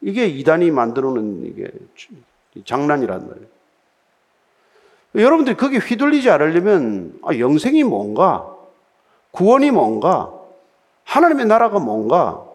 [0.00, 1.70] 이게 이단이 만들어 놓은 이게
[2.64, 3.46] 장난이란 말이에요.
[5.14, 8.56] 여러분들이 거기 휘둘리지 않으려면 아, 영생이 뭔가,
[9.32, 10.32] 구원이 뭔가,
[11.04, 12.46] 하나님의 나라가 뭔가,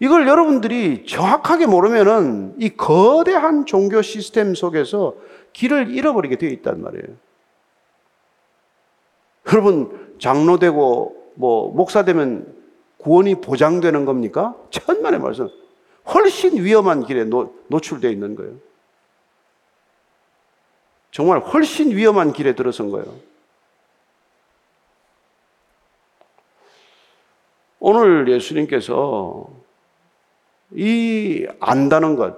[0.00, 5.14] 이걸 여러분들이 정확하게 모르면은 이 거대한 종교 시스템 속에서
[5.52, 7.04] 길을 잃어버리게 되어 있단 말이에요.
[9.52, 12.54] 여러분, 장로 되고 뭐 목사 되면
[12.98, 14.54] 구원이 보장되는 겁니까?
[14.70, 15.48] 천만의 말씀.
[16.06, 18.54] 훨씬 위험한 길에 노, 노출되어 있는 거예요.
[21.10, 23.14] 정말 훨씬 위험한 길에 들어선 거예요.
[27.78, 29.48] 오늘 예수님께서
[30.72, 32.36] 이 안다는 것,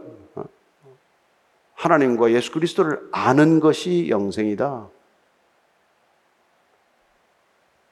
[1.75, 4.89] 하나님과 예수 그리스도를 아는 것이 영생이다.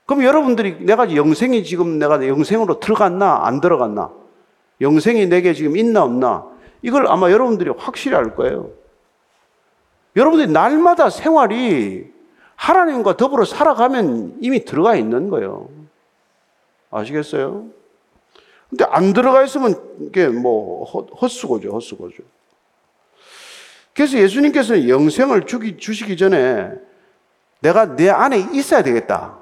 [0.07, 4.24] 그럼 여러분들이 내가 영생이 지금 내가 영생으로 들어갔나 안 들어갔나?
[4.85, 6.47] 영생이 내게 지금 있나 없나?
[6.83, 8.71] 이걸 아마 여러분들이 확실히 알 거예요.
[10.15, 12.13] 여러분들이 날마다 생활이
[12.55, 15.69] 하나님과 더불어 살아가면 이미 들어가 있는 거예요.
[16.91, 17.67] 아시겠어요?
[18.69, 22.23] 근데 안 들어가 있으면 이게 뭐 헛수고죠, 헛수고죠.
[23.95, 26.71] 그래서 예수님께서는 영생을 주기, 주시기 전에
[27.61, 29.39] 내가 내 안에 있어야 되겠다.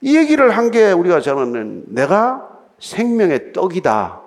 [0.00, 2.48] 이 얘기를 한 게 우리가 저는 내가
[2.84, 4.20] 생명의 떡이다.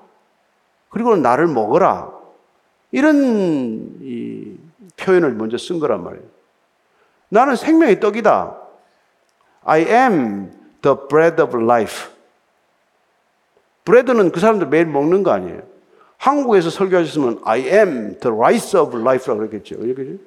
[0.90, 2.12] 그리고 나를 먹어라.
[2.92, 4.00] 이런
[4.98, 6.26] 표현을 먼저 쓴 거란 말이에요.
[7.30, 8.58] 나는 생명의 떡이다.
[9.64, 12.10] I am the bread of life.
[13.86, 15.62] 브레드는 그 사람들 매일 먹는 거 아니에요.
[16.18, 19.78] 한국에서 설교하셨으면 I am the rice of life라고 그랬겠죠.
[19.78, 20.24] 그죠?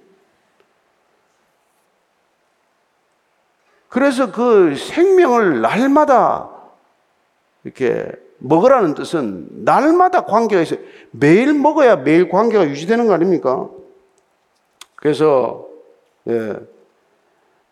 [3.89, 6.60] 그래서 그 생명을 날마다
[7.65, 8.07] 이렇게
[8.39, 10.81] 먹으라는 뜻은 날마다 관계가 있어요.
[11.11, 13.69] 매일 먹어야 매일 관계가 유지되는 거 아닙니까?
[14.97, 15.67] 그래서
[16.29, 16.57] 예,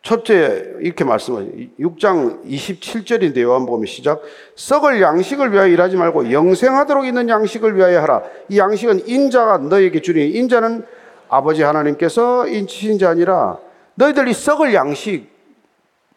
[0.02, 1.48] 첫째 이렇게 말씀하죠.
[1.80, 4.22] 6장 27절인데 요한복음 시작.
[4.56, 8.22] 썩을 양식을 위하여 일하지 말고 영생하도록 있는 양식을 위하여 하라.
[8.48, 10.84] 이 양식은 인자가 너에게 주니 인자는
[11.28, 13.58] 아버지 하나님께서 인치신 자 아니라
[13.96, 15.28] 너희들이 썩을 양식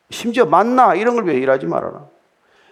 [0.09, 2.05] 심지어 만나 이런 걸 위해 일하지 말아라.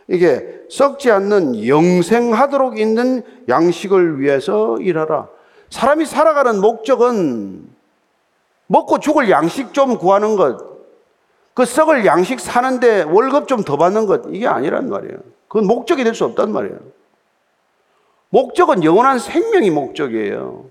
[0.09, 5.27] 이게 썩지 않는 영생하도록 있는 양식을 위해서 일하라.
[5.69, 7.69] 사람이 살아가는 목적은
[8.67, 10.57] 먹고 죽을 양식 좀 구하는 것,
[11.53, 15.17] 그 썩을 양식 사는데 월급 좀 더 받는 것, 이게 아니란 말이에요.
[15.47, 16.77] 그건 목적이 될 수 없단 말이에요.
[18.29, 20.65] 목적은 영원한 생명이 목적이에요.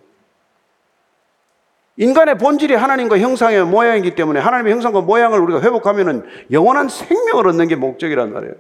[1.97, 7.75] 인간의 본질이 하나님과 형상의 모양이기 때문에 하나님의 형상과 모양을 우리가 회복하면 영원한 생명을 얻는 게
[7.75, 8.55] 목적이란 말이에요.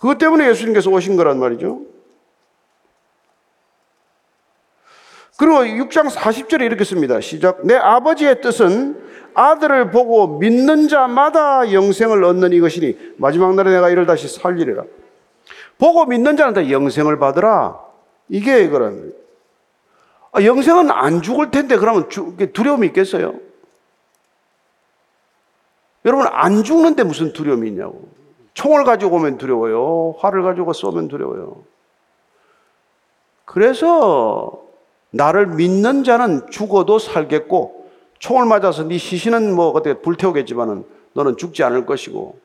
[0.00, 1.82] 그것 때문에 예수님께서 오신 거란 말이죠.
[5.36, 7.20] 그리고 6장 40절에 이렇게 씁니다.
[7.20, 7.64] 시작.
[7.64, 9.00] 내 아버지의 뜻은
[9.34, 14.82] 아들을 보고 믿는 자마다 영생을 얻는 이것이니 마지막 날에 내가 이를 다시 살리리라.
[15.78, 17.78] 보고 믿는 자는 다 영생을 받으라.
[18.28, 19.12] 이게 이거란
[20.32, 23.34] 아, 영생은 안 죽을 텐데 그러면 두려움이 있겠어요?
[26.04, 28.08] 여러분 안 죽는데 무슨 두려움이 있냐고.
[28.58, 30.16] 총을 가지고 오면 두려워요.
[30.18, 31.62] 활을 가지고 쏘면 두려워요.
[33.44, 34.64] 그래서
[35.10, 41.86] 나를 믿는 자는 죽어도 살겠고 총을 맞아서 네 시신은 뭐 어떻게 불태우겠지만은 너는 죽지 않을
[41.86, 42.36] 것이고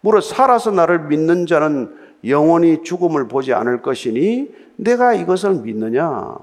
[0.00, 6.34] 무릇 살아서 나를 믿는 자는 영원히 죽음을 보지 않을 것이니 내가 이것을 믿느냐?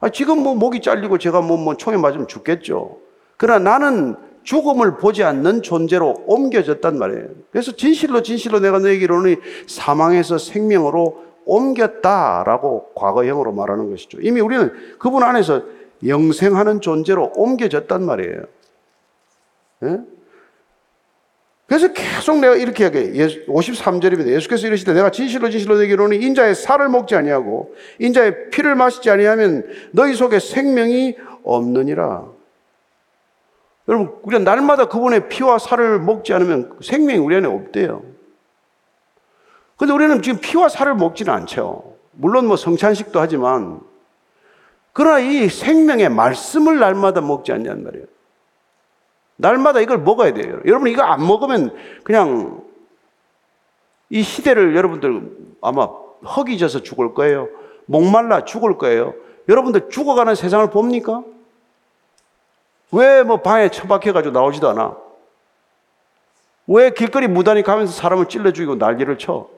[0.00, 2.96] 아, 지금 뭐 목이 잘리고 제가 뭐, 뭐 총에 맞으면 죽겠죠.
[3.36, 4.16] 그러나 나는
[4.48, 7.26] 죽음을 보지 않는 존재로 옮겨졌단 말이에요.
[7.50, 14.16] 그래서 진실로 진실로 내가 너에게 이르노니 사망에서 생명으로 옮겼다라고 과거형으로 말하는 것이죠.
[14.22, 15.64] 이미 우리는 그분 안에서
[16.06, 18.42] 영생하는 존재로 옮겨졌단 말이에요.
[19.84, 19.98] 예?
[21.66, 24.28] 그래서 계속 내가 이렇게 하게 53절입니다.
[24.28, 29.66] 예수께서 이르시되 내가 진실로 진실로 너에게 이르노니 인자의 살을 먹지 아니하고 인자의 피를 마시지 아니하면
[29.92, 32.37] 너희 속에 생명이 없느니라.
[33.88, 38.02] 여러분 우리가 날마다 그분의 피와 살을 먹지 않으면 생명이 우리 안에 없대요.
[39.76, 41.96] 근데 우리는 지금 피와 살을 먹지는 않죠.
[42.12, 43.80] 물론 뭐 성찬식도 하지만
[44.92, 48.06] 그러나 이 생명의 말씀을 날마다 먹지 않냔 말이에요.
[49.36, 50.60] 날마다 이걸 먹어야 돼요.
[50.66, 52.62] 여러분 이거 안 먹으면 그냥
[54.10, 55.30] 이 시대를 여러분들
[55.62, 55.86] 아마
[56.36, 57.48] 허기져서 죽을 거예요.
[57.86, 59.14] 목말라 죽을 거예요.
[59.48, 61.22] 여러분들 죽어가는 세상을 봅니까?
[62.92, 64.96] 왜 뭐 방에 처박혀가지고 나오지도 않아?
[66.66, 69.48] 왜 길거리 무단히 가면서 사람을 찔러 죽이고 난리를 쳐?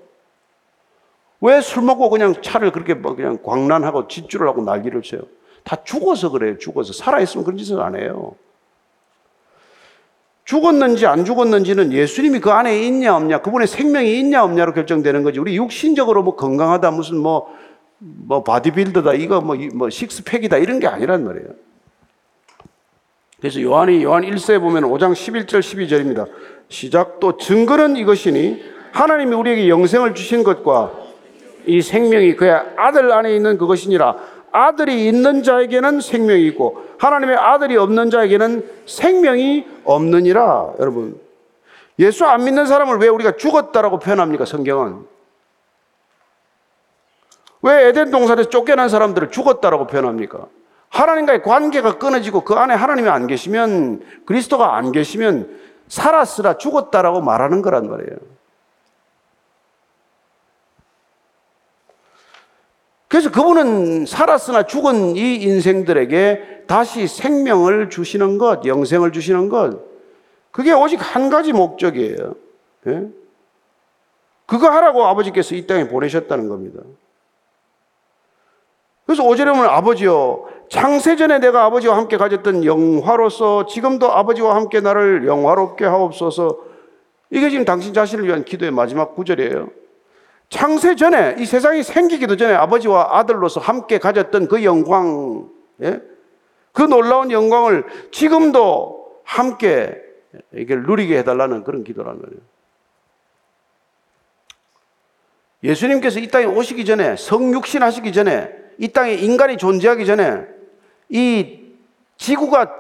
[1.41, 5.23] 왜 술 먹고 그냥 차를 그렇게 뭐 그냥 광란하고 짓줄을 하고 난리를 쳐요?
[5.65, 6.93] 다 죽어서 그래요, 죽어서.
[6.93, 8.35] 살아있으면 그런 짓을 안 해요.
[10.45, 15.39] 죽었는지 안 죽었는지는 예수님이 그 안에 있냐 없냐, 그분의 생명이 있냐 없냐로 결정되는 거지.
[15.39, 17.55] 우리 육신적으로 뭐 건강하다, 무슨 뭐,
[17.99, 21.49] 뭐 바디빌더다, 이거 뭐, 뭐 식스팩이다, 이런 게 아니란 말이에요.
[23.41, 26.29] 그래서 요한이 요한 1세에 보면 5장 11절 12절입니다.
[26.69, 30.93] 시작 또 증거는 이것이니 하나님이 우리에게 영생을 주신 것과
[31.67, 34.17] 이 생명이 그의 아들 안에 있는 그것이니라.
[34.53, 40.75] 아들이 있는 자에게는 생명이 있고 하나님의 아들이 없는 자에게는 생명이 없느니라.
[40.79, 41.19] 여러분.
[41.99, 44.45] 예수 안 믿는 사람을 왜 우리가 죽었다라고 표현합니까?
[44.45, 45.07] 성경은.
[47.63, 50.47] 왜 에덴 동산에서 쫓겨난 사람들을 죽었다라고 표현합니까?
[50.91, 57.89] 하나님과의 관계가 끊어지고 그 안에 하나님이 안 계시면 그리스도가 안 계시면 살았으라 죽었다라고 말하는 거란
[57.89, 58.17] 말이에요.
[63.09, 69.81] 그래서 그분은 살았으나 죽은 이 인생들에게 다시 생명을 주시는 것, 영생을 주시는 것,
[70.53, 72.35] 그게 오직 한 가지 목적이에요.
[72.87, 73.09] 예?
[74.47, 76.81] 그거 하라고 아버지께서 이 땅에 보내셨다는 겁니다.
[79.07, 85.85] 그래서 오절에 보면 아버지요, 창세전에 내가 아버지와 함께 가졌던 영화로서 지금도 아버지와 함께 나를 영화롭게
[85.85, 86.59] 하옵소서.
[87.31, 89.69] 이게 지금 당신 자신을 위한 기도의 마지막 구절이에요.
[90.49, 95.49] 창세 전에 이 세상이 생기기도 전에 아버지와 아들로서 함께 가졌던 그 영광,
[95.83, 96.01] 예?
[96.73, 100.01] 그 놀라운 영광을 지금도 함께
[100.55, 102.41] 이게 누리게 해달라는 그런 기도란 말이에요.
[105.65, 110.60] 예수님께서 이 땅에 오시기 전에 성육신 하시기 전에 이 땅에 인간이 존재하기 전에
[111.11, 111.75] 이
[112.17, 112.79] 지구가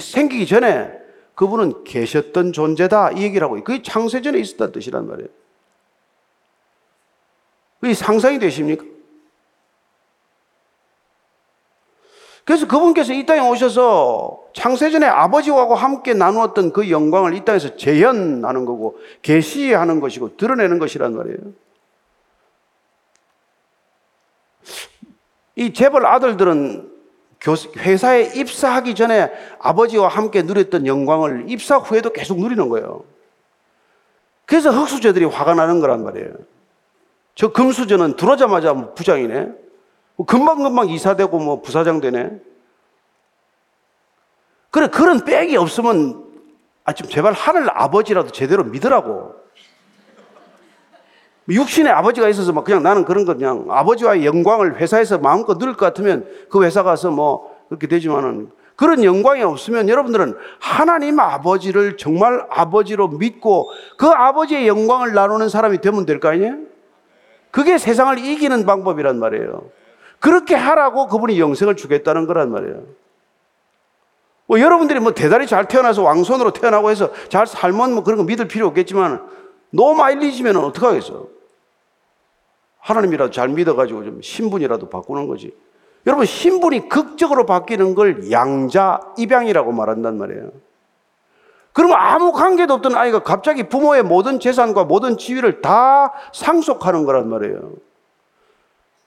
[0.00, 0.92] 생기기 전에
[1.34, 5.28] 그분은 계셨던 존재다 이 얘기를 하고 그게 창세전에 있었다는 뜻이란 말이에요.
[7.80, 8.84] 그게 상상이 되십니까?
[12.44, 18.98] 그래서 그분께서 이 땅에 오셔서 창세전에 아버지와 함께 나누었던 그 영광을 이 땅에서 재현하는 거고
[19.22, 21.38] 계시하는 것이고 드러내는 것이란 말이에요.
[25.56, 26.93] 이 재벌 아들들은
[27.76, 33.04] 회사에 입사하기 전에 아버지와 함께 누렸던 영광을 입사 후에도 계속 누리는 거예요.
[34.46, 36.32] 그래서 흑수저들이 화가 나는 거란 말이에요.
[37.34, 39.48] 저 금수저는 들어오자마자 뭐 부장이네.
[40.16, 42.30] 뭐 금방금방 이사되고 뭐 부사장 되네.
[44.70, 46.24] 그래, 그런 백이 없으면,
[46.84, 49.34] 아, 좀 제발 하늘 아버지라도 제대로 믿으라고.
[51.48, 55.84] 육신의 아버지가 있어서 막 그냥 나는 그런 거 그냥 아버지와의 영광을 회사에서 마음껏 누릴 것
[55.86, 63.08] 같으면 그 회사 가서 뭐 그렇게 되지만은 그런 영광이 없으면 여러분들은 하나님 아버지를 정말 아버지로
[63.08, 66.56] 믿고 그 아버지의 영광을 나누는 사람이 되면 될 거 아니에요?
[67.50, 69.62] 그게 세상을 이기는 방법이란 말이에요.
[70.18, 72.82] 그렇게 하라고 그분이 영생을 주겠다는 거란 말이에요.
[74.46, 78.48] 뭐 여러분들이 뭐 대단히 잘 태어나서 왕손으로 태어나고 해서 잘 살면 뭐 그런 거 믿을
[78.48, 79.22] 필요 없겠지만
[79.70, 81.26] 너무 마일리지면 어떡하겠어?
[82.84, 85.56] 하나님이라도 잘 믿어가지고 좀 신분이라도 바꾸는 거지.
[86.06, 90.50] 여러분, 신분이 극적으로 바뀌는 걸 양자 입양이라고 말한단 말이에요.
[91.72, 97.72] 그러면 아무 관계도 없던 아이가 갑자기 부모의 모든 재산과 모든 지위를 다 상속하는 거란 말이에요.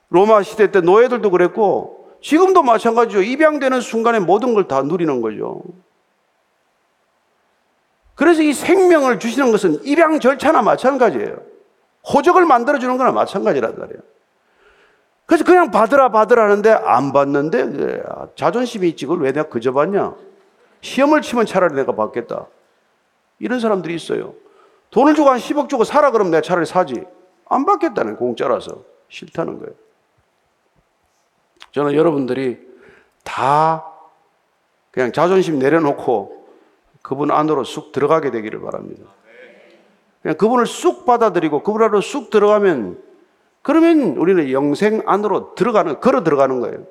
[0.09, 3.21] 로마 시대 때 노예들도 그랬고, 지금도 마찬가지죠.
[3.21, 5.61] 입양되는 순간에 모든 걸 다 누리는 거죠.
[8.15, 11.56] 그래서 이 생명을 주시는 것은 입양 절차나 마찬가지예요.
[12.13, 14.01] 호적을 만들어주는 거나 마찬가지란 말이에요.
[15.25, 18.01] 그래서 그냥 받으라 받으라 하는데 안 받는데
[18.35, 20.15] 자존심이 있지 그걸 왜 내가 그저 받냐?
[20.81, 22.47] 시험을 치면 차라리 내가 받겠다.
[23.39, 24.33] 이런 사람들이 있어요.
[24.91, 27.03] 돈을 주고 한 10억 주고 사라 그러면 내가 차라리 사지.
[27.49, 29.73] 안 받겠다는 공짜라서 싫다는 거예요.
[31.71, 32.65] 저는 여러분들이
[33.23, 33.85] 다
[34.91, 36.47] 그냥 자존심 내려놓고
[37.01, 39.03] 그분 안으로 쑥 들어가게 되기를 바랍니다.
[40.27, 43.01] 그냥 그분을 쑥 받아들이고 그분 안으로 쑥 들어가면
[43.61, 46.85] 그러면 우리는 영생 안으로 들어가는, 걸어 들어가는 거예요.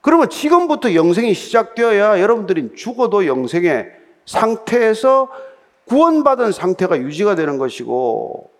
[0.00, 3.90] 그러면 지금부터 영생이 시작되어야 여러분들이 죽어도 영생의
[4.26, 5.28] 상태에서
[5.86, 8.50] 구원받은 상태가 유지가 되는 것이고,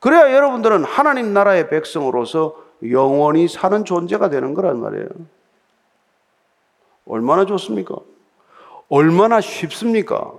[0.00, 2.56] 그래야 여러분들은 하나님 나라의 백성으로서
[2.90, 5.06] 영원히 사는 존재가 되는 거란 말이에요.
[7.06, 7.94] 얼마나 좋습니까?
[8.88, 10.32] 얼마나 쉽습니까?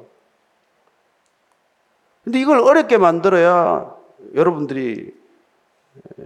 [2.29, 3.91] 근데 이걸 어렵게 만들어야
[4.35, 5.11] 여러분들이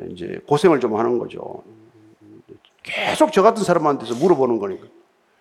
[0.09, 1.63] 이제 고생을 좀 하는 거죠.
[2.83, 4.85] 계속 저 같은 사람한테서 물어보는 거니까.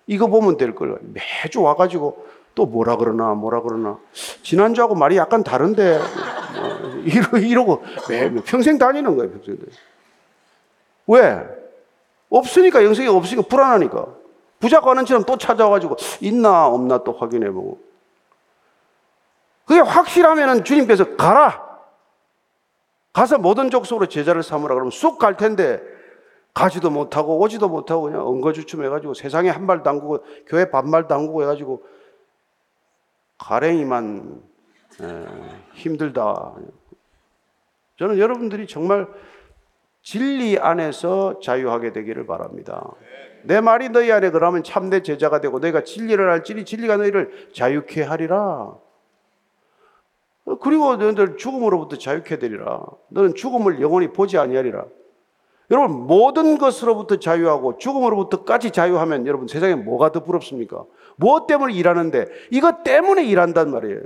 [0.06, 1.00] 이거 보면 될 걸.
[1.02, 3.98] 매주 와가지고 또 뭐라 그러나 뭐라 그러나.
[4.44, 9.32] 지난주하고 말이 약간 다른데 뭐 이러, 이러고 매, 평생 다니는 거예요.
[9.32, 9.58] 평생.
[11.08, 11.44] 왜?
[12.30, 14.06] 없으니까 영생이 없으니까 불안하니까.
[14.60, 17.91] 부자가 하는 처럼 또 찾아와가지고 있나 없나 또 확인해보고.
[19.72, 21.66] 그게 확실하면은 주님께서 가라.
[23.14, 25.80] 가서 모든 족속으로 제자를 삼으라 그러면 쑥 갈 텐데
[26.52, 31.82] 가지도 못하고 오지도 못하고 그냥 엉거주춤 해가지고 세상에 한 발 담그고 교회 반발 담그고 해가지고
[33.38, 34.42] 가랭이만
[35.00, 35.26] 에,
[35.72, 36.52] 힘들다.
[37.98, 39.08] 저는 여러분들이 정말
[40.02, 42.90] 진리 안에서 자유하게 되기를 바랍니다.
[43.44, 48.74] 내 말이 너희 안에 그러면 참내 제자가 되고 너희가 진리를 알지니 진리가 너희를 자유케 하리라.
[50.60, 52.82] 그리고 너희들 죽음으로부터 자유케 되리라.
[53.08, 54.84] 너는 죽음을 영원히 보지 아니하리라.
[55.70, 60.84] 여러분 모든 것으로부터 자유하고 죽음으로부터까지 자유하면 여러분 세상에 뭐가 더 부럽습니까?
[61.16, 64.00] 무엇 때문에 일하는데 이것 때문에 일한단 말이에요.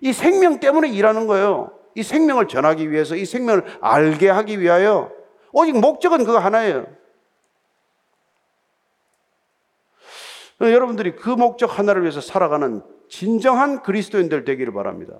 [0.00, 1.72] 이 생명 때문에 일하는 거예요.
[1.94, 5.10] 이 생명을 전하기 위해서 이 생명을 알게 하기 위하여
[5.52, 6.86] 오직 목적은 그거 하나예요.
[10.60, 15.18] 여러분들이 그 목적 하나를 위해서 살아가는 진정한 그리스도인들 되기를 바랍니다.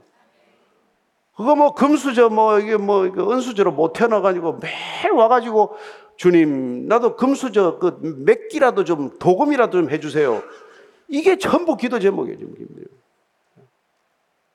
[1.37, 5.75] 그거 뭐 금수저 뭐 이게 뭐 은수저로 못 태어나가지고 매일 와가지고
[6.17, 10.43] 주님 나도 금수저 그 몇 끼라도 좀 도금이라도 좀 해주세요.
[11.09, 12.85] 이게 전부 기도 제목이에요 지금 기도요.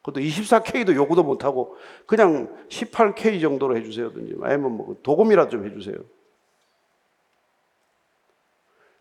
[0.01, 1.75] 그것도 24K도 요구도 못하고
[2.05, 5.95] 그냥 18K 정도로 해주세요든지 아니면 뭐 도금이라도 좀 해주세요.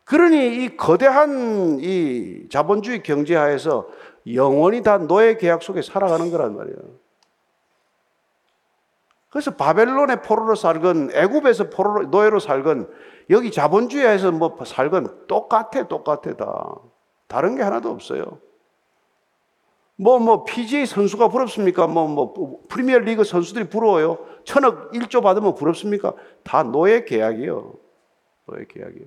[0.05, 3.89] 그러니 이 거대한 이 자본주의 경제 하에서
[4.33, 7.08] 영원히 다 노예 계약 속에 살아가는 거란 말이에요.
[9.31, 12.91] 그래서 바벨론의 포로로 살건 애굽에서 포로로 노예로 살건
[13.31, 16.75] 여기 자본주의에서 뭐 살건 똑같아 똑같아 다
[17.27, 18.41] 다른 게 하나도 없어요.
[20.01, 21.89] 뭐, 뭐, PGA 선수가 부럽습니까?
[21.89, 24.19] 뭐, 뭐, 프리미어 리그 선수들이 부러워요?
[24.45, 26.15] 천억 1조 받으면 부럽습니까?
[26.45, 27.75] 다 노예 계약이요.
[28.47, 29.07] 노예 계약이요.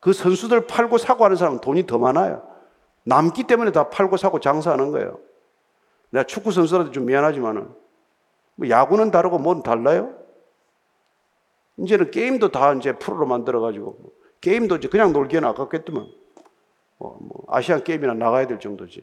[0.00, 2.42] 그 선수들 팔고 사고 하는 사람은 돈이 더 많아요.
[3.04, 5.20] 남기 때문에 다 팔고 사고 장사하는 거예요.
[6.10, 7.72] 내가 축구 선수한테 좀 미안하지만은,
[8.60, 10.12] 뭐 야구는 다르고 뭔 달라요?
[11.78, 13.96] 이제는 게임도 다 이제 프로로 만들어가지고,
[14.42, 16.06] 게임도 이제 그냥 놀기에는 아깝겠더만.
[16.98, 19.02] 뭐, 뭐 아시안 게임이나 나가야 될 정도지.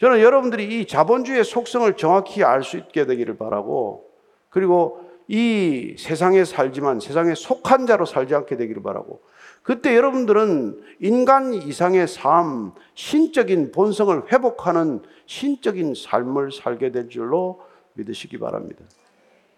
[0.00, 4.10] 저는 여러분들이 이 자본주의의 속성을 정확히 알 수 있게 되기를 바라고,
[4.48, 9.20] 그리고 이 세상에 살지만 세상에 속한 자로 살지 않게 되기를 바라고,
[9.62, 18.84] 그때 여러분들은 인간 이상의 삶, 신적인 본성을 회복하는 신적인 삶을 살게 될 줄로 믿으시기 바랍니다.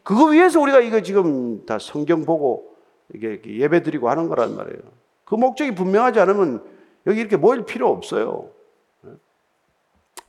[0.02, 2.76] 그거 위해서 우리가 이거 지금 다 성경 보고
[3.14, 4.80] 이게 예배 드리고 하는 거란 말이에요.
[5.24, 6.64] 그 목적이 분명하지 않으면
[7.06, 8.50] 여기 이렇게 모일 필요 없어요.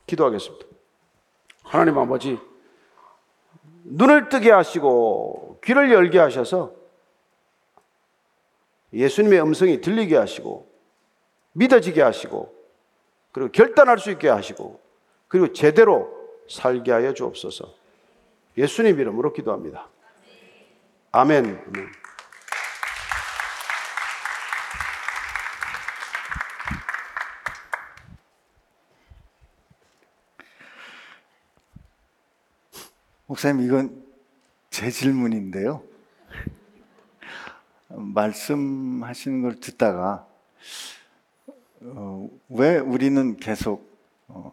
[0.06, 0.66] 기도하겠습니다.
[1.62, 2.38] 하나님 아버지,
[3.84, 6.72] 눈을 뜨게 하시고 귀를 열게 하셔서
[8.92, 10.70] 예수님의 음성이 들리게 하시고
[11.52, 12.54] 믿어지게 하시고
[13.32, 14.80] 그리고 결단할 수 있게 하시고
[15.28, 16.08] 그리고 제대로
[16.48, 17.83] 살게 하여 주옵소서.
[18.56, 19.88] 예수님 이름으로 기도합니다.
[21.10, 21.44] 아멘.
[21.44, 21.88] 아멘.
[33.26, 34.04] 목사님, 이건
[34.70, 35.82] 제 질문인데요.
[37.88, 40.26] 말씀하시는 걸 듣다가
[41.80, 43.88] 어, 왜 우리는 계속
[44.28, 44.52] 어,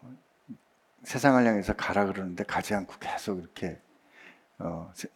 [1.04, 3.80] 세상을 향해서 가라 그러는데 가지 않고 계속 이렇게
[4.62, 5.08] 어, 세,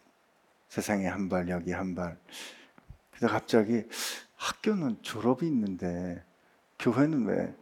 [0.69, 2.17] 세상에 한 발 여기 한 발.
[3.11, 3.83] 그래서 갑자기
[4.35, 6.23] 학교는 졸업이 있는데
[6.79, 7.55] 교회는 왜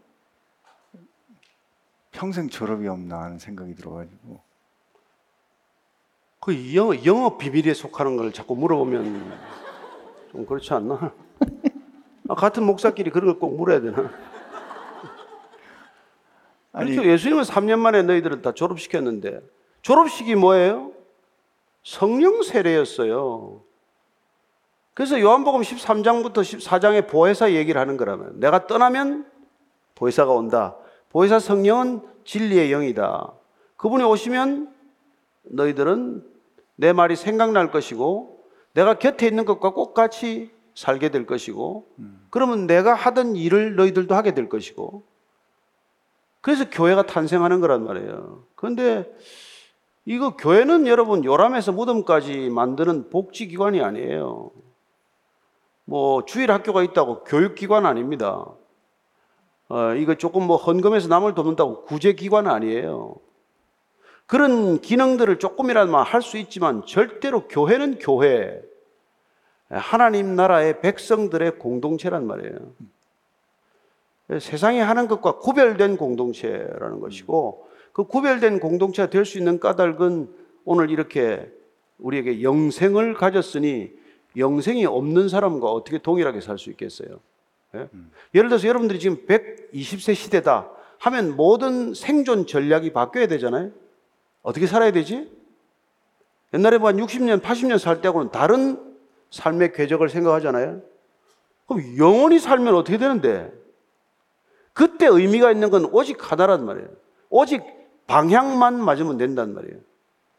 [2.11, 4.39] 평생 졸업이 없나 하는 생각이 들어가지고
[6.41, 9.39] 그 영업, 영업 비밀에 속하는 걸 자꾸 물어보면
[10.31, 11.13] 좀 그렇지 않나?
[12.29, 14.11] 아, 같은 목사끼리 그런 걸 꼭 물어야 되나?
[16.73, 17.09] 아니- 그렇죠.
[17.09, 19.39] 예수님은 3년 만에 너희들은 다 졸업시켰는데
[19.81, 20.91] 졸업식이 뭐예요?
[21.85, 23.61] 성령 세례였어요.
[24.95, 29.29] 그래서 요한복음 13장부터 14장에 보혜사 얘기를 하는 거라면 내가 떠나면
[29.93, 30.75] 보혜사가 온다.
[31.09, 33.31] 보혜사 성령은 진리의 영이다.
[33.77, 34.73] 그분이 오시면
[35.43, 36.25] 너희들은
[36.75, 41.87] 내 말이 생각날 것이고 내가 곁에 있는 것과 똑같이 살게 될 것이고
[42.31, 45.03] 그러면 내가 하던 일을 너희들도 하게 될 것이고
[46.41, 48.43] 그래서 교회가 탄생하는 거란 말이에요.
[48.55, 49.05] 그런데
[50.05, 54.51] 이거 교회는 여러분 요람에서 무덤까지 만드는 복지기관이 아니에요.
[55.85, 58.45] 뭐 주일 학교가 있다고 교육기관 아닙니다.
[59.67, 63.15] 어, 이거 조금 뭐 헌금해서 남을 돕는다고 구제기관 아니에요.
[64.27, 68.61] 그런 기능들을 조금이라도 할 수 있지만 절대로 교회는 교회,
[69.69, 72.57] 하나님 나라의 백성들의 공동체란 말이에요.
[74.39, 80.27] 세상에 하는 것과 구별된 공동체라는 것이고 그 구별된 공동체가 될 수 있는 까닭은
[80.65, 81.49] 오늘 이렇게
[81.97, 83.89] 우리에게 영생을 가졌으니
[84.35, 87.21] 영생이 없는 사람과 어떻게 동일하게 살 수 있겠어요?
[87.73, 87.87] 예?
[88.33, 90.69] 예를 들어서 여러분들이 지금 120세 시대다
[90.99, 93.71] 하면 모든 생존 전략이 바뀌어야 되잖아요.
[94.41, 95.31] 어떻게 살아야 되지?
[96.53, 98.77] 옛날에 뭐 한 60년, 80년 살 때하고는 다른
[99.29, 100.81] 삶의 궤적을 생각하잖아요.
[101.65, 103.53] 그럼 영원히 살면 어떻게 되는데?
[104.73, 106.89] 그때 의미가 있는 건 오직 하나란 말이에요.
[107.29, 107.63] 오직
[108.07, 109.79] 방향만 맞으면 된단 말이에요.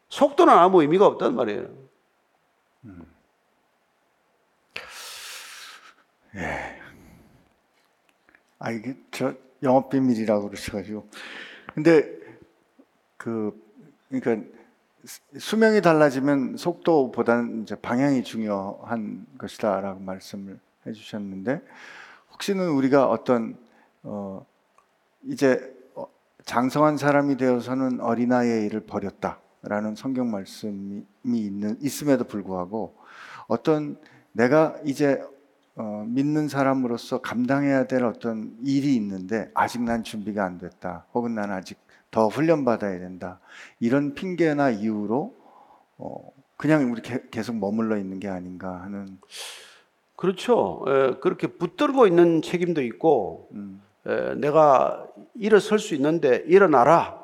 [0.09, 1.67] 속도는 아무 의미가 없단 말이에요.
[8.59, 11.07] 아 이게 저 영업 비밀이라고 그러셔가지고
[11.73, 12.17] 근데
[13.17, 13.51] 그
[14.09, 14.47] 그러니까
[15.05, 21.61] 수- 수명이 달라지면 속도보다는 이제 방향이 중요한 것이다라고 말씀을 해주셨는데
[22.31, 23.57] 혹시는 우리가 어떤
[24.03, 24.45] 어
[25.23, 25.76] 이제 어,
[26.51, 32.95] 장성한 사람이 되어서는 어린아이의 일을 버렸다라는 성경 말씀이 있는 있음에도 불구하고
[33.47, 33.99] 어떤
[34.31, 35.21] 내가 이제
[35.75, 41.05] 어, 믿는 사람으로서 감당해야 될 어떤 일이 있는데 아직 난 준비가 안 됐다.
[41.13, 41.77] 혹은 난 아직
[42.11, 43.41] 더 훈련 받아야 된다.
[43.81, 45.35] 이런 핑계나 이유로
[45.97, 49.19] 어, 그냥 우리 게- 계속 머물러 있는 게 아닌가 하는
[50.15, 50.83] 그렇죠.
[50.87, 53.86] 에, 그렇게 붙들고 있는 책임도 있고, 음, 에,
[54.37, 55.05] 내가
[55.35, 57.19] 일어설 수 있는데 일어나라,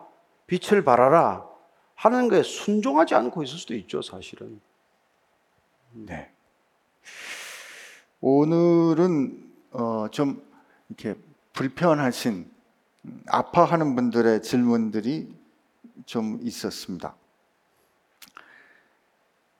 [0.48, 1.48] 빛을 발하라
[1.96, 4.60] 하는 거에 순종하지 않고 있을 수도 있죠, 사실은.
[5.94, 6.30] 네.
[8.20, 10.44] 오늘은 어, 좀
[10.90, 11.16] 이렇게
[11.54, 12.52] 불편하신
[13.06, 15.34] 음, 아파하는 분들의 질문들이
[16.06, 17.16] 좀 있었습니다.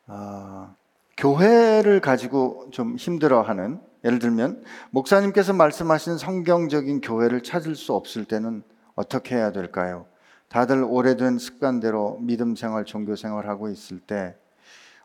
[0.08, 0.76] 아,
[1.18, 8.64] 교회를 가지고 좀 힘들어하는 예를 들면 목사님께서 말씀하신 성경적인 교회를 찾을 수 없을 때는
[8.96, 10.06] 어떻게 해야 될까요?
[10.50, 14.36] 다들 오래된 습관대로 믿음 생활, 종교 생활 하고 있을 때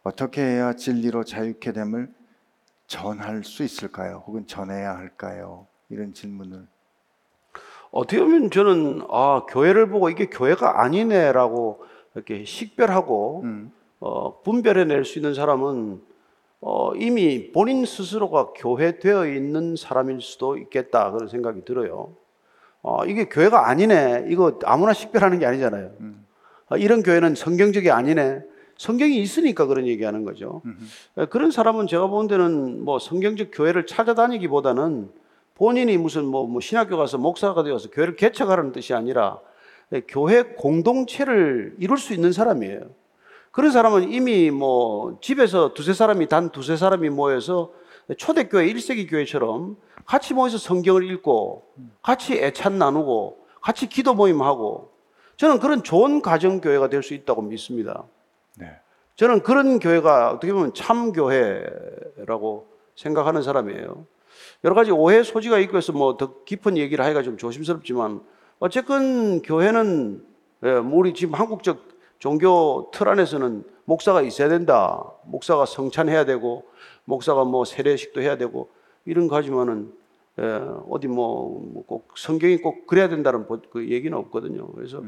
[0.02, 2.12] 어떻게 해야 진리로 자유케 됨을
[2.86, 4.24] 전할 수 있을까요?
[4.26, 5.66] 혹은 전해야 할까요?
[5.88, 6.66] 이런 질문을
[7.90, 11.84] 어떻게 보면 저는 아 교회를 보고 이게 교회가 아니네라고
[12.14, 16.02] 이렇게 식별하고 음, 어, 분별해낼 수 있는 사람은
[16.60, 22.16] 어, 이미 본인 스스로가 교회되어 있는 사람일 수도 있겠다 그런 생각이 들어요.
[22.82, 24.26] 어, 이게 교회가 아니네.
[24.28, 25.92] 이거 아무나 식별하는 게 아니잖아요.
[26.70, 28.42] 어, 이런 교회는 성경적이 아니네.
[28.76, 30.62] 성경이 있으니까 그런 얘기하는 거죠.
[31.16, 35.10] 에, 그런 사람은 제가 본 데는 뭐 성경적 교회를 찾아다니기보다는
[35.54, 39.40] 본인이 무슨 뭐, 뭐 신학교 가서 목사가 되어서 교회를 개척하라는 뜻이 아니라
[39.92, 42.82] 에, 교회 공동체를 이룰 수 있는 사람이에요.
[43.58, 47.72] 그런 사람은 이미 뭐 집에서 두세 사람이 단 두세 사람이 모여서
[48.16, 51.64] 초대교회 1세기 교회처럼 같이 모여서 성경을 읽고
[52.00, 54.92] 같이 애찬 나누고 같이 기도 모임하고
[55.36, 58.04] 저는 그런 좋은 가정 교회가 될 수 있다고 믿습니다.
[58.58, 58.76] 네.
[59.16, 64.06] 저는 그런 교회가 어떻게 보면 참 교회라고 생각하는 사람이에요.
[64.62, 68.20] 여러 가지 오해 소지가 있고 해서 뭐 더 깊은 얘기를 하기가 좀 조심스럽지만
[68.60, 70.24] 어쨌건 교회는
[70.62, 75.12] 예, 뭐 우리 지금 한국적 종교 틀 안에서는 목사가 있어야 된다.
[75.24, 76.64] 목사가 성찬해야 되고
[77.04, 78.68] 목사가 뭐 세례식도 해야 되고
[79.04, 79.92] 이런 거 하지만은
[80.40, 80.42] 예,
[80.88, 84.68] 어디 뭐 꼭 성경이 꼭 그래야 된다는 보- 그 얘기는 없거든요.
[84.72, 85.02] 그래서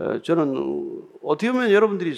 [0.00, 2.14] 에, 저는 어떻게 보면 여러분들이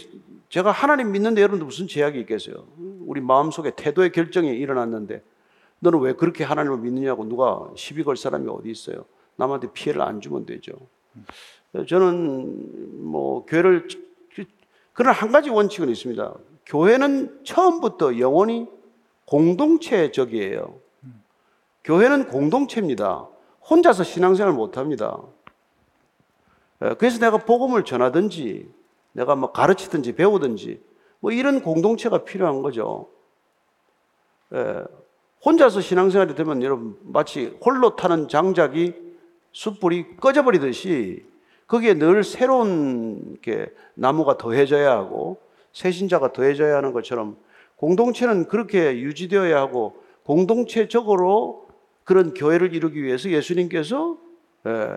[0.48, 2.66] 제가 하나님 믿는데 여러분들 무슨 제약이 있겠어요?
[3.06, 5.22] 우리 마음 속에 태도의 결정이 일어났는데
[5.78, 9.04] 너는 왜 그렇게 하나님을 믿느냐고 누가 시비 걸 사람이 어디 있어요?
[9.36, 10.72] 남한테 피해를 안 주면 되죠.
[11.74, 13.86] 에, 저는 뭐 교회를
[14.96, 16.34] 그런 한 가지 원칙은 있습니다.
[16.64, 18.66] 교회는 처음부터 영원히
[19.26, 20.80] 공동체적이에요.
[21.84, 23.28] 교회는 공동체입니다.
[23.68, 25.20] 혼자서 신앙생활 못 합니다.
[26.82, 28.72] 예, 그래서 내가 복음을 전하든지
[29.12, 30.82] 내가 뭐 가르치든지 배우든지
[31.20, 33.10] 뭐 이런 공동체가 필요한 거죠.
[34.54, 34.82] 예,
[35.44, 38.94] 혼자서 신앙생활이 되면 여러분 마치 홀로 타는 장작이
[39.52, 41.26] 숯불이 꺼져버리듯이
[41.66, 45.38] 거기에 늘 새로운 이렇게 나무가 더해져야 하고
[45.72, 47.36] 새신자가 더해져야 하는 것처럼
[47.76, 51.68] 공동체는 그렇게 유지되어야 하고 공동체적으로
[52.04, 54.16] 그런 교회를 이루기 위해서 예수님께서
[54.66, 54.96] 예,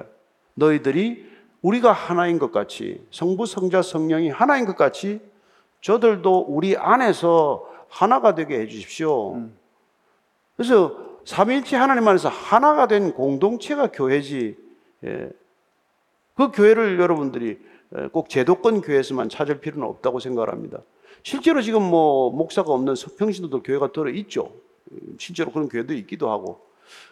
[0.53, 1.28] 너희들이
[1.61, 5.20] 우리가 하나인 것 같이 성부, 성자, 성령이 하나인 것 같이
[5.82, 9.41] 저들도 우리 안에서 하나가 되게 해 주십시오.
[10.55, 14.57] 그래서 삼위일체 하나님 안에서 하나가 된 공동체가 교회지.
[16.40, 16.46] 예.
[16.46, 17.60] 그 교회를 여러분들이
[17.96, 20.80] 에, 꼭 제도권 교회에서만 찾을 필요는 없다고 생각을 합니다.
[21.24, 24.52] 실제로 지금 뭐 목사가 없는 평신도들 교회가 들어 있죠.
[25.18, 26.62] 실제로 그런 교회도 있기도 하고.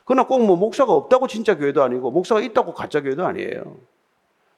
[0.06, 3.78] 그러나 꼭 뭐 목사가 없다고 진짜 교회도 아니고 목사가 있다고 가짜 교회도 아니에요.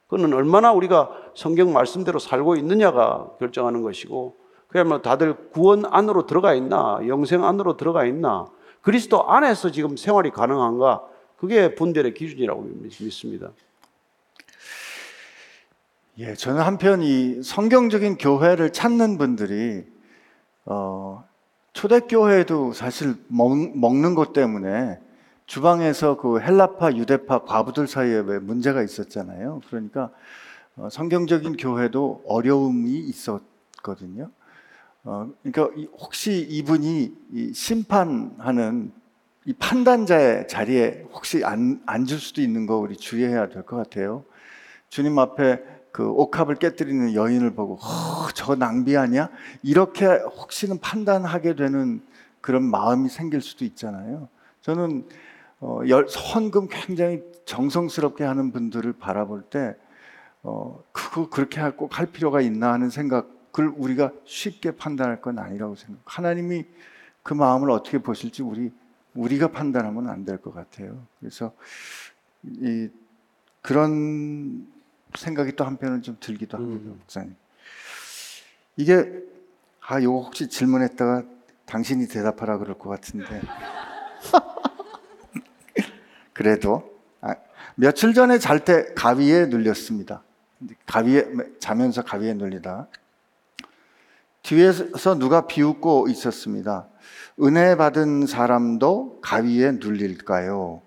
[0.06, 4.36] 그거는 얼마나 우리가 성경 말씀대로 살고 있느냐가 결정하는 것이고
[4.68, 8.46] 그야말로 다들 구원 안으로 들어가 있나 영생 안으로 들어가 있나
[8.82, 11.06] 그리스도 안에서 지금 생활이 가능한가
[11.36, 12.62] 그게 분별의 기준이라고
[13.00, 13.50] 믿습니다.
[16.18, 19.84] 예, 저는 한편 이 성경적인 교회를 찾는 분들이
[20.66, 21.24] 어,
[21.72, 24.98] 초대교회도 사실 먹, 먹는 것 때문에
[25.46, 29.60] 주방에서 그 헬라파, 유대파 과부들 사이에 왜 문제가 있었잖아요.
[29.68, 30.10] 그러니까
[30.76, 34.30] 어, 성경적인 교회도 어려움이 있었거든요.
[35.04, 38.92] 어, 그러니까 이- 혹시 이분이 이 심판하는
[39.46, 44.24] 이 판단자의 자리에 혹시 안, 앉을 수도 있는 거 우리 주의해야 될 것 같아요.
[44.90, 49.28] 주님 앞에 그 옥합을 깨뜨리는 여인을 보고 허, 저 낭비 아니야?
[49.62, 52.02] 이렇게 혹시는 판단하게 되는
[52.40, 54.28] 그런 마음이 생길 수도 있잖아요.
[54.62, 55.06] 저는
[55.60, 59.74] 어, 열, 헌금 굉장히 정성스럽게 하는 분들을 바라볼 때
[60.42, 63.24] 어, 그거 그렇게 할꼭할 필요가 있나 하는 생각을
[63.76, 66.00] 우리가 쉽게 판단할 건 아니라고 생각.
[66.06, 66.64] 하나님이
[67.22, 68.72] 그 마음을 어떻게 보실지 우리
[69.14, 70.96] 우리가 판단하면 안 될 것 같아요.
[71.18, 71.52] 그래서
[72.44, 72.88] 이
[73.60, 74.66] 그런
[75.16, 77.34] 생각이 또 한편은 좀 들기도 합니다, 목사님.
[78.76, 79.12] 이게
[79.86, 81.24] 아 요거 혹시 질문했다가
[81.66, 83.40] 당신이 대답하라 그럴 것 같은데
[86.32, 87.34] 그래도 아,
[87.74, 90.22] 며칠 전에 잘 때 가위에 눌렸습니다.
[90.86, 91.26] 가위에
[91.58, 92.88] 자면서 가위에 눌리다
[94.42, 96.86] 뒤에서 누가 비웃고 있었습니다.
[97.42, 100.82] 은혜 받은 사람도 가위에 눌릴까요?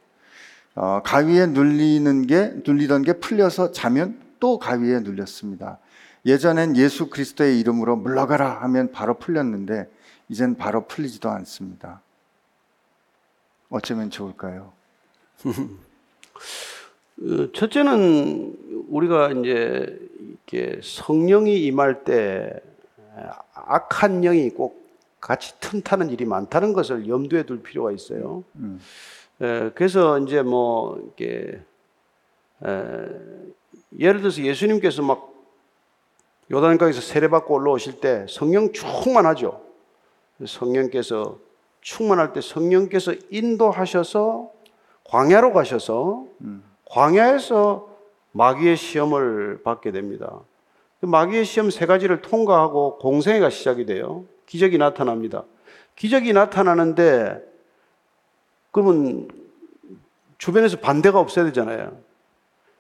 [0.76, 5.80] 어, 가위에 눌리는 게 눌리던 게 풀려서 자면 또 가위에 눌렸습니다.
[6.26, 9.90] 예전엔 예수 그리스도의 이름으로 물러가라 하면 바로 풀렸는데
[10.30, 12.02] 이젠 바로 풀리지도 않습니다.
[13.70, 14.72] 어쩌면 좋을까요?
[17.22, 22.60] 어, 첫째는 우리가 이제 이렇게 성령이 임할 때
[23.54, 24.84] 악한 영이 꼭
[25.22, 28.44] 같이 틈타는 일이 많다는 것을 염두에 둘 필요가 있어요.
[28.56, 28.80] 음.
[29.44, 31.60] 에, 그래서 이제 뭐 이렇게
[32.66, 33.06] 에,
[34.00, 35.34] 예를 들어서 예수님께서 막
[36.52, 39.62] 요단강에서 세례받고 올라오실 때 성령 충만하죠.
[40.46, 41.38] 성령께서
[41.82, 44.50] 충만할 때 성령께서 인도하셔서
[45.04, 46.26] 광야로 가셔서
[46.90, 47.90] 광야에서
[48.32, 50.40] 마귀의 시험을 받게 됩니다.
[51.00, 54.26] 그 마귀의 시험 세 가지를 통과하고 공생애가 시작이 돼요.
[54.46, 55.44] 기적이 나타납니다.
[55.96, 57.53] 기적이 나타나는데
[58.74, 59.30] 그러면
[60.40, 61.96] 주변에서 반대가 없어야 되잖아요.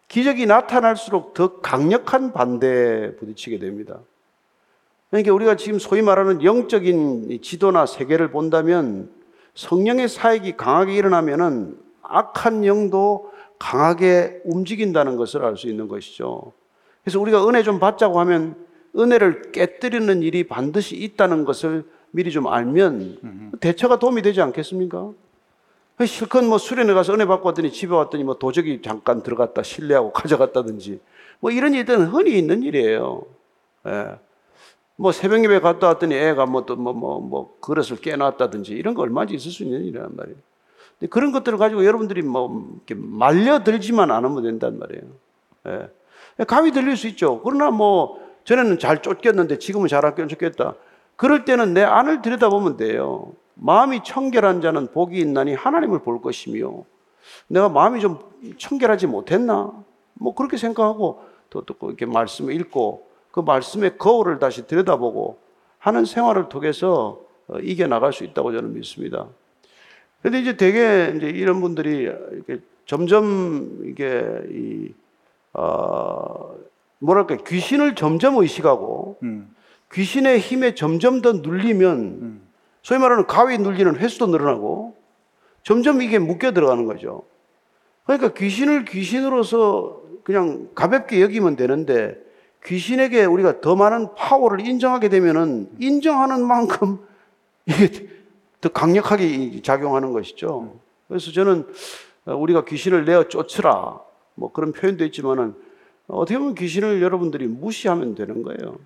[0.09, 3.99] 기적이 나타날수록 더 강력한 반대에 부딪히게 됩니다.
[5.09, 9.09] 그러니까 우리가 지금 소위 말하는 영적인 이 지도나 세계를 본다면
[9.53, 16.51] 성령의 사역이 강하게 일어나면은 악한 영도 강하게 움직인다는 것을 알 수 있는 것이죠.
[17.03, 18.55] 그래서 우리가 은혜 좀 받자고 하면
[18.97, 25.11] 은혜를 깨뜨리는 일이 반드시 있다는 것을 미리 좀 알면 대처가 도움이 되지 않겠습니까?
[26.05, 30.99] 실컷 뭐 수련회 가서 은혜 받고 왔더니 집에 왔더니 뭐 도적이 잠깐 들어갔다 실례하고 가져갔다든지
[31.39, 33.23] 뭐 이런 일들은 흔히 있는 일이에요.
[33.87, 34.15] 예.
[34.95, 39.01] 뭐 새벽 예배 갔다 왔더니 애가 뭐 또 뭐 뭐 뭐 그릇을 깨놨다든지 이런 거
[39.03, 40.37] 얼마든지 있을 수 있는 일이란 말이에요.
[40.99, 45.03] 근데 그런 것들을 가지고 여러분들이 뭐 이렇게 말려들지만 않으면 된단 말이에요.
[45.67, 46.43] 예.
[46.45, 47.41] 감이 들릴 수 있죠.
[47.43, 50.75] 그러나 뭐 전에는 잘 쫓겼는데 지금은 잘 안 쫓겼다.
[51.15, 53.31] 그럴 때는 내 안을 들여다보면 돼요.
[53.63, 56.83] 마음이 청결한 자는 복이 있나니 하나님을 볼 것이며
[57.47, 58.19] 내가 마음이 좀
[58.57, 59.71] 청결하지 못했나?
[60.15, 65.39] 뭐 그렇게 생각하고 또, 또 이렇게 말씀을 읽고 그 말씀의 거울을 다시 들여다보고
[65.79, 69.27] 하는 생활을 통해서 어, 이겨나갈 수 있다고 저는 믿습니다.
[70.19, 74.93] 그런데 이제 대개 이제 이런 분들이 이렇게 점점 이게 이,
[75.53, 76.53] 어,
[76.99, 79.55] 뭐랄까 귀신을 점점 의식하고 음.
[79.93, 82.41] 귀신의 힘에 점점 더 눌리면
[82.83, 84.95] 소위 말하는 가위 눌리는 횟수도 늘어나고
[85.63, 87.23] 점점 이게 묶여 들어가는 거죠.
[88.05, 92.21] 그러니까 귀신을 귀신으로서 그냥 가볍게 여기면 되는데
[92.65, 96.99] 귀신에게 우리가 더 많은 파워를 인정하게 되면은 인정하는 만큼
[97.65, 98.09] 이게
[98.59, 100.77] 더 강력하게 작용하는 것이죠.
[101.07, 101.67] 그래서 저는
[102.25, 103.99] 우리가 귀신을 내어 쫓으라
[104.35, 105.55] 뭐 그런 표현도 있지만은
[106.07, 108.77] 어떻게 보면 귀신을 여러분들이 무시하면 되는 거예요.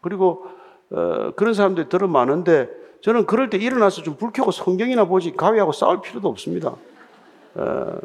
[0.00, 0.46] 그리고
[0.90, 2.68] 어, 그런 사람들이 들어 많은데
[3.00, 6.74] 저는 그럴 때 일어나서 좀 불 켜고 성경이나 보지 가위하고 싸울 필요도 없습니다.
[7.54, 7.98] 어,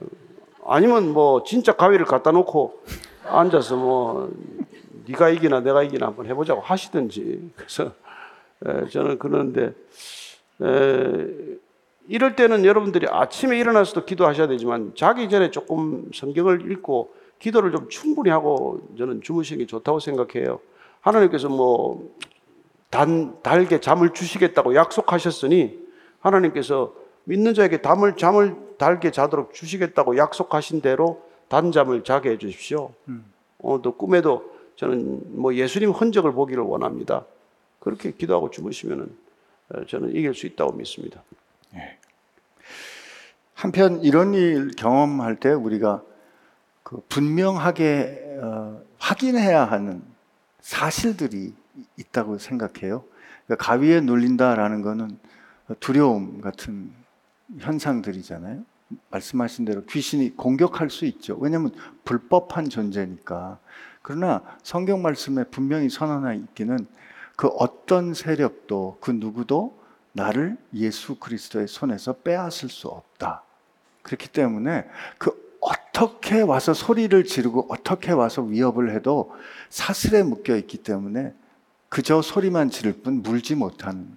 [0.66, 2.84] 아니면 뭐 진짜 가위를 갖다 놓고
[3.26, 4.32] 앉아서 뭐
[5.08, 7.92] 네가 이기나 내가 이기나 한번 해보자고 하시든지 그래서
[8.66, 9.74] 에, 저는 그러는데
[10.62, 11.58] 에,
[12.08, 18.30] 이럴 때는 여러분들이 아침에 일어나서도 기도하셔야 되지만 자기 전에 조금 성경을 읽고 기도를 좀 충분히
[18.32, 20.60] 하고 저는 주무시는 게 좋다고 생각해요.
[21.02, 22.10] 하나님께서 뭐
[22.90, 25.80] 단, 달게 잠을 주시겠다고 약속하셨으니
[26.20, 26.94] 하나님께서
[27.26, 32.94] 믿는 자에게 잠을, 잠을 달게 자도록 주시겠다고 약속하신 대로 단잠을 자게 해 주십시오.
[33.60, 37.26] 오늘도 꿈에도 저는 뭐 예수님 흔적을 보기를 원합니다.
[37.80, 39.16] 그렇게 기도하고 주무시면은
[39.70, 41.22] 어, 저는 이길 수 있다고 믿습니다.
[43.54, 46.02] 한편 이런 일 경험할 때 우리가
[46.82, 50.02] 그 분명하게 어, 확인해야 하는
[50.62, 51.54] 사실들이
[51.98, 53.04] 있다고 생각해요.
[53.46, 55.18] 그러니까 가위에 눌린다라는 거는
[55.80, 56.92] 두려움 같은
[57.58, 58.64] 현상들이잖아요.
[59.12, 61.38] 말씀하신 대로 귀신이 공격할 수 있죠.
[61.40, 61.72] 왜냐하면
[62.06, 63.60] 불법한 존재니까.
[64.02, 66.88] 그러나 성경 말씀에 분명히 선언하 있기는
[67.36, 69.78] 그 어떤 세력도 그 누구도
[70.12, 73.44] 나를 예수 그리스도의 손에서 빼앗을 수 없다.
[74.02, 74.86] 그렇기 때문에
[75.18, 79.34] 그 어떻게 와서 소리를 지르고 어떻게 와서 위협을 해도
[79.70, 81.34] 사슬에 묶여 있기 때문에
[81.90, 84.08] 그저 소리만 지를 뿐 물지 못하는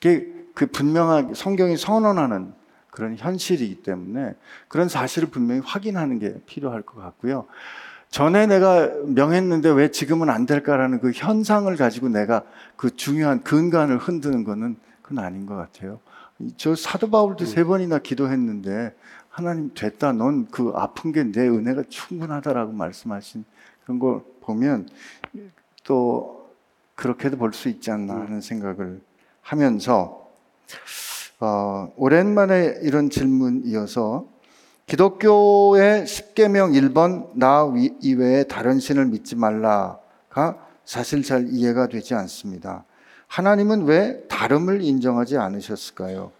[0.00, 2.52] 게그 분명하게 성경이 선언하는
[2.90, 4.34] 그런 현실이기 때문에
[4.68, 7.46] 그런 사실을 분명히 확인하는 게 필요할 것 같고요.
[8.10, 12.42] 전에 내가 명했는데 왜 지금은 안 될까라는 그 현상을 가지고 내가
[12.76, 16.00] 그 중요한 근간을 흔드는 거는 그건 아닌 것 같아요.
[16.58, 18.94] 저 사도 바울도 세 번이나 기도했는데
[19.30, 20.12] 하나님 됐다.
[20.12, 23.44] 넌 그 아픈 게 내 은혜가 충분하다라고 말씀하신
[23.84, 24.88] 그런 걸 보면
[25.84, 26.41] 또
[27.02, 29.00] 그렇게도 볼 수 있지 않나 하는 생각을
[29.40, 30.30] 하면서
[31.40, 34.24] 어, 오랜만에 이런 질문이어서
[34.86, 42.84] 기독교의 10계명 1번 나 위- 이외에 다른 신을 믿지 말라가 사실 잘 이해가 되지 않습니다.
[43.26, 46.30] 하나님은 왜 다름을 인정하지 않으셨을까요?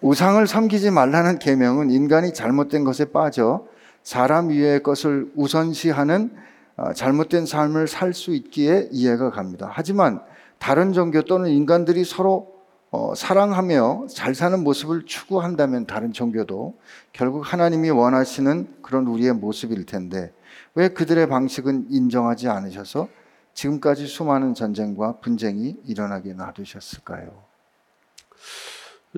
[0.00, 3.66] 우상을 섬기지 말라는 계명은 인간이 잘못된 것에 빠져
[4.04, 6.48] 사람 위의 것을 우선시하는 어,
[6.94, 9.70] 잘못된 삶을 살 수 있기에 이해가 갑니다.
[9.72, 10.20] 하지만
[10.58, 12.56] 다른 종교 또는 인간들이 서로
[12.90, 16.78] 어, 사랑하며 잘 사는 모습을 추구한다면 다른 종교도
[17.12, 20.32] 결국 하나님이 원하시는 그런 우리의 모습일 텐데
[20.74, 23.08] 왜 그들의 방식은 인정하지 않으셔서
[23.52, 27.30] 지금까지 수많은 전쟁과 분쟁이 일어나게 놔두셨을까요?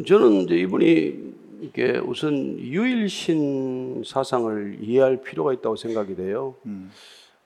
[0.06, 6.54] 저는 이제 이분이 이게 우선 유일신 사상을 이해할 필요가 있다고 생각이 돼요.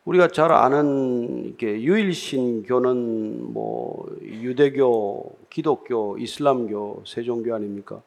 [0.04, 8.02] 우리가 잘 아는 이게 유일신교는 뭐 유대교, 기독교, 이슬람교 세 종교 아닙니까?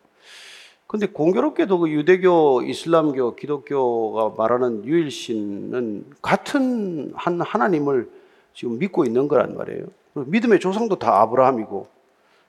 [0.86, 8.10] 근데 공교롭게도 그 유대교, 이슬람교, 기독교가 말하는 유일신은 같은 한 하나님을
[8.54, 9.86] 지금 믿고 있는 거란 말이에요.
[10.14, 11.88] 믿음의 조상도 다 아브라함이고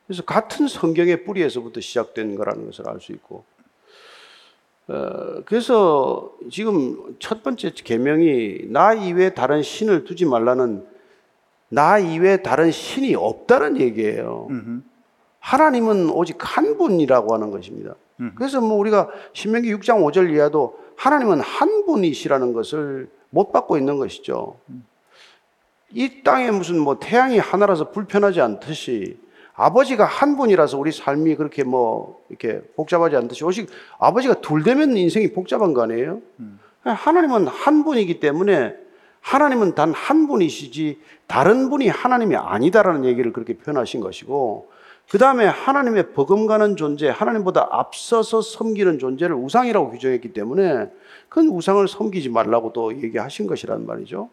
[0.07, 3.45] 그래서 같은 성경의 뿌리에서부터 시작된 거라는 것을 알 수 있고,
[4.89, 10.84] 어, 그래서 지금 첫 번째 계명이 나 이외에 다른 신을 두지 말라는
[11.68, 14.47] 나 이외에 다른 신이 없다는 얘기예요.
[15.41, 17.95] 하나님은 오직 한 분이라고 하는 것입니다.
[18.34, 24.59] 그래서 뭐 우리가 신명기 6장 5절 이하도 하나님은 한 분이시라는 것을 못 받고 있는 것이죠.
[25.93, 29.18] 이 땅에 무슨 뭐 태양이 하나라서 불편하지 않듯이
[29.59, 35.33] 아버지가 한 분이라서 우리 삶이 그렇게 뭐 이렇게 복잡하지 않듯이 오직 아버지가 둘 되면 인생이
[35.33, 36.21] 복잡한 거 아니에요?
[36.85, 38.75] 하나님은 한 분이기 때문에
[39.21, 44.71] 하나님은 단 한 분이시지 다른 분이 하나님이 아니다라는 얘기를 그렇게 표현하신 것이고
[45.11, 50.91] 그 다음에 하나님의 버금가는 존재, 하나님보다 앞서서 섬기는 존재를 우상이라고 규정했기 때문에
[51.29, 54.29] 그건 우상을 섬기지 말라고 또 얘기하신 것이란 말이죠.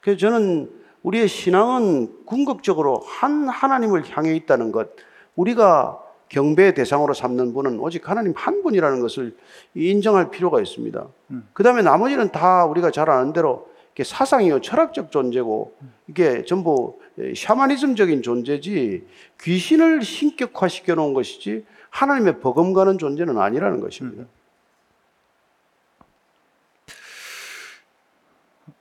[0.00, 0.70] 그래서 저는
[1.06, 4.88] 우리의 신앙은 궁극적으로 한 하나님을 향해 있다는 것,
[5.36, 9.36] 우리가 경배의 대상으로 삼는 분은 오직 하나님 한 분이라는 것을
[9.74, 11.06] 인정할 필요가 있습니다.
[11.52, 15.76] 그 다음에 나머지는 다 우리가 잘 아는 대로 이게 사상이요, 철학적 존재고
[16.08, 16.98] 이게 전부
[17.36, 19.06] 샤머니즘적인 존재지
[19.40, 24.24] 귀신을 신격화시켜 놓은 것이지 하나님의 버금가는 존재는 아니라는 것입니다.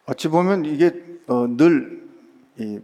[0.08, 0.92] 어찌 보면 이게
[1.28, 2.05] 어, 늘
[2.60, 2.80] 이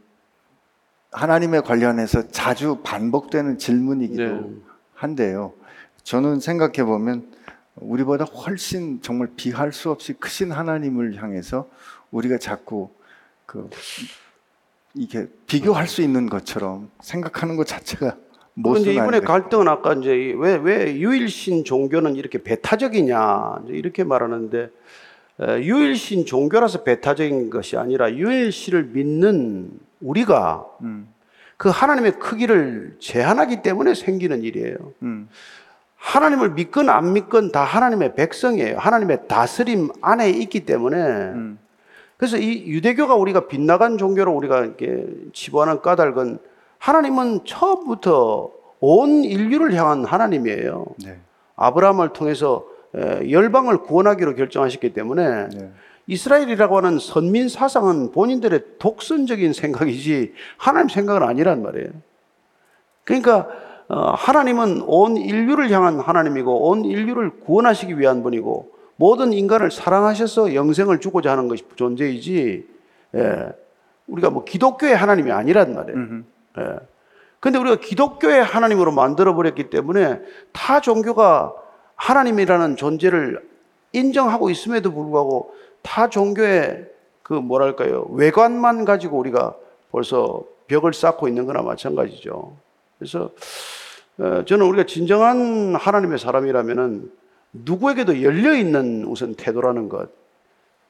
[1.11, 4.41] 하나님에 관련해서 자주 반복되는 질문이기도 네.
[4.93, 5.53] 한데요.
[6.03, 7.31] 저는 생각해 보면
[7.75, 11.67] 우리보다 훨씬 정말 비할 수 없이 크신 하나님을 향해서
[12.11, 12.89] 우리가 자꾸
[13.45, 13.69] 그
[14.93, 18.17] 이게 비교할 수 있는 것처럼 생각하는 것 자체가
[18.53, 24.69] 모순 이번에 아닌가 갈등은 아까 이제 왜왜 유일신 종교는 이렇게 배타적이냐 이렇게 말하는데 에,
[25.41, 31.07] 유일신 종교라서 배타적인 것이 아니라 유일신을 믿는 우리가 음,
[31.57, 34.75] 그 하나님의 크기를 제한하기 때문에 생기는 일이에요.
[35.03, 35.29] 음,
[35.95, 38.77] 하나님을 믿건 안 믿건 다 하나님의 백성이에요.
[38.77, 41.59] 하나님의 다스림 안에 있기 때문에 음,
[42.17, 46.37] 그래서 이 유대교가 우리가 빗나간 종교로 우리가 이렇게 치부하는 까닭은
[46.77, 50.85] 하나님은 처음부터 온 인류를 향한 하나님이에요.
[51.03, 51.19] 네,
[51.55, 55.71] 아브라함을 통해서 에, 열방을 구원하기로 결정하셨기 때문에 네,
[56.07, 61.89] 이스라엘이라고 하는 선민 사상은 본인들의 독선적인 생각이지 하나님 생각은 아니란 말이에요.
[63.03, 63.47] 그러니까
[63.87, 70.99] 어, 하나님은 온 인류를 향한 하나님이고 온 인류를 구원하시기 위한 분이고 모든 인간을 사랑하셔서 영생을
[70.99, 72.67] 주고자 하는 것이 존재이지
[73.15, 73.49] 예,
[74.07, 75.97] 우리가 뭐 기독교의 하나님이 아니란 말이에요.
[75.97, 76.25] 음,
[76.57, 76.63] 예.
[77.41, 80.21] 근데 우리가 기독교의 하나님으로 만들어 버렸기 때문에
[80.53, 81.53] 타 종교가
[82.01, 83.47] 하나님이라는 존재를
[83.93, 86.87] 인정하고 있음에도 불구하고 타 종교의
[87.21, 89.55] 그 뭐랄까요 외관만 가지고 우리가
[89.91, 92.55] 벌써 벽을 쌓고 있는 거나 마찬가지죠.
[92.97, 93.31] 그래서
[94.17, 97.11] 어, 저는 우리가 진정한 하나님의 사람이라면은
[97.53, 100.09] 누구에게도 열려 있는 우선 태도라는 것.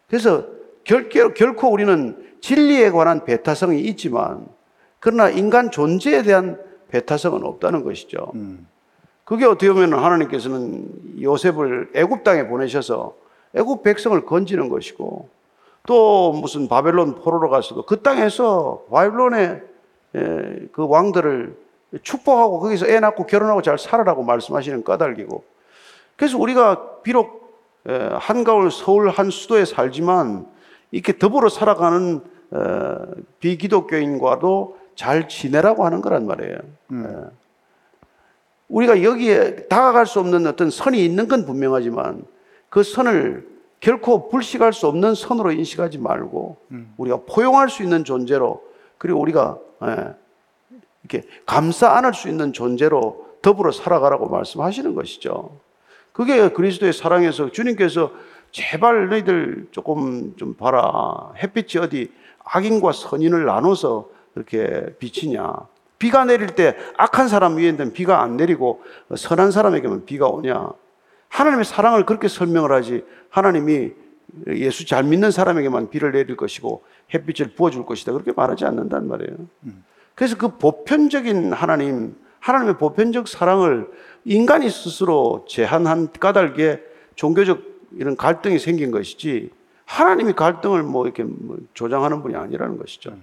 [0.07, 0.45] 그래서
[0.83, 4.47] 결, 결, 결코 우리는 진리에 관한 배타성이 있지만
[4.99, 8.31] 그러나 인간 존재에 대한 배타성은 없다는 것이죠.
[8.35, 8.67] 음,
[9.31, 13.15] 그게 어떻게 보면 하나님께서는 요셉을 애굽 땅에 보내셔서
[13.55, 15.29] 애굽 백성을 건지는 것이고
[15.87, 19.61] 또 무슨 바벨론 포로로 가서도 그 땅에서 바벨론의
[20.15, 21.55] 에, 그 왕들을
[22.03, 25.45] 축복하고 거기서 애 낳고 결혼하고 잘 살아라고 말씀하시는 까닭이고
[26.17, 27.55] 그래서 우리가 비록
[27.87, 30.45] 에, 한가울 서울 한 수도에 살지만
[30.91, 32.19] 이렇게 더불어 살아가는
[32.51, 32.97] 어,
[33.39, 36.57] 비기독교인과도 잘 지내라고 하는 거란 말이에요.
[36.91, 37.40] 예.
[38.71, 42.23] 우리가 여기에 다가갈 수 없는 어떤 선이 있는 건 분명하지만
[42.69, 43.47] 그 선을
[43.81, 46.57] 결코 불식할 수 없는 선으로 인식하지 말고
[46.97, 48.63] 우리가 포용할 수 있는 존재로
[48.97, 50.13] 그리고 우리가 예,
[51.03, 55.59] 이렇게 감싸 안을 수 있는 존재로 더불어 살아가라고 말씀하시는 것이죠.
[56.13, 58.11] 그게 그리스도의 사랑에서 주님께서
[58.51, 61.33] 제발 너희들 조금 좀 봐라.
[61.41, 62.11] 햇빛이 어디
[62.43, 65.53] 악인과 선인을 나눠서 그렇게 비치냐.
[66.01, 68.81] 비가 내릴 때 악한 사람 위에는 비가 안 내리고
[69.15, 70.71] 선한 사람에게만 비가 오냐.
[71.29, 73.91] 하나님의 사랑을 그렇게 설명을 하지 하나님이
[74.47, 76.83] 예수 잘 믿는 사람에게만 비를 내릴 것이고
[77.13, 78.13] 햇빛을 부어줄 것이다.
[78.13, 79.37] 그렇게 말하지 않는단 말이에요.
[80.15, 83.87] 그래서 그 보편적인 하나님, 하나님의 보편적 사랑을
[84.25, 86.81] 인간이 스스로 제한한 까닭에
[87.13, 87.61] 종교적
[87.95, 89.51] 이런 갈등이 생긴 것이지
[89.85, 93.13] 하나님이 갈등을 뭐 이렇게 뭐 조장하는 분이 아니라는 것이죠.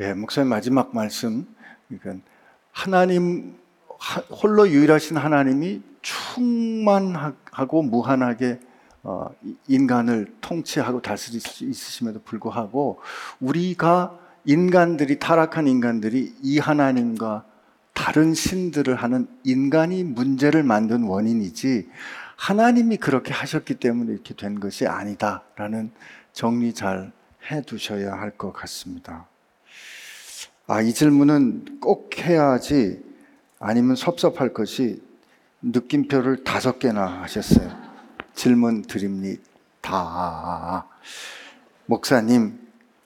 [0.00, 1.46] 예, 목사님 마지막 말씀,
[1.88, 2.24] 그러니까
[2.72, 3.56] 하나님
[3.98, 8.60] 하- 홀로 유일하신 하나님이 충만하고 무한하게
[9.06, 13.00] 어, 이- 인간을 통치하고 다스릴 수 있으심에도 불구하고
[13.38, 17.44] 우리가 인간들이 타락한 인간들이 이 하나님과
[17.92, 21.88] 다른 신들을 하는 인간이 문제를 만든 원인이지
[22.36, 25.92] 하나님이 그렇게 하셨기 때문에 이렇게 된 것이 아니다라는
[26.32, 27.12] 정리 잘
[27.50, 29.26] 해두셔야 할 것 같습니다.
[30.66, 33.04] 아, 이 질문은 꼭 해야지
[33.58, 35.02] 아니면 섭섭할 것이
[35.60, 37.70] 느낌표를 다섯 개나 하셨어요.
[38.34, 39.42] 질문 드립니다.
[41.84, 42.58] 목사님,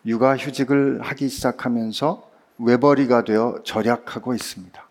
[0.07, 4.89] 육아 휴직을 하기 시작하면서 외벌이가 되어 절약하고 있습니다.